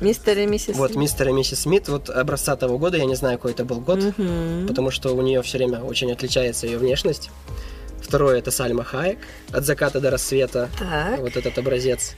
Мистер 0.00 0.38
и 0.38 0.46
миссис 0.46 0.76
Вот, 0.76 0.94
мистер 0.94 1.28
и 1.28 1.32
миссис 1.32 1.62
Смит, 1.62 1.88
вот 1.88 2.08
образца 2.08 2.54
того 2.54 2.78
года, 2.78 2.96
я 2.98 3.04
не 3.04 3.16
знаю, 3.16 3.36
какой 3.38 3.50
это 3.50 3.64
был 3.64 3.80
год, 3.80 3.98
угу. 3.98 4.68
потому 4.68 4.92
что 4.92 5.14
у 5.14 5.20
нее 5.22 5.42
все 5.42 5.58
время 5.58 5.80
очень 5.80 6.12
отличается 6.12 6.66
ее 6.66 6.78
внешность. 6.78 7.30
Второе 8.00 8.38
это 8.38 8.52
Сальма 8.52 8.84
Хайек, 8.84 9.18
от 9.52 9.64
заката 9.64 10.00
до 10.00 10.10
рассвета, 10.10 10.70
так. 10.78 11.18
вот 11.18 11.36
этот 11.36 11.58
образец. 11.58 12.14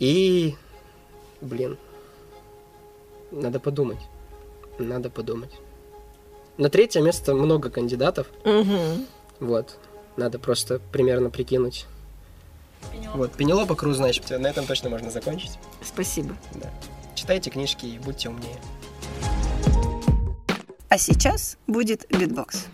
И, 0.00 0.56
блин, 1.40 1.78
надо 3.30 3.60
подумать, 3.60 4.00
надо 4.78 5.08
подумать. 5.08 5.52
На 6.58 6.68
третье 6.68 7.00
место 7.00 7.34
много 7.34 7.70
кандидатов. 7.70 8.26
Угу. 8.44 9.06
Вот, 9.40 9.78
надо 10.16 10.38
просто 10.40 10.80
примерно 10.90 11.30
прикинуть. 11.30 11.86
Пенелопа. 12.90 13.18
Вот, 13.18 13.32
Пенелопа 13.36 13.74
Круз, 13.74 13.96
значит, 13.96 14.28
на 14.30 14.46
этом 14.46 14.66
точно 14.66 14.90
можно 14.90 15.10
закончить. 15.10 15.58
Спасибо. 15.82 16.36
Да. 16.54 16.70
Читайте 17.14 17.50
книжки 17.50 17.86
и 17.86 17.98
будьте 17.98 18.28
умнее. 18.28 18.56
А 20.88 20.98
сейчас 20.98 21.56
будет 21.66 22.06
битбокс. 22.10 22.66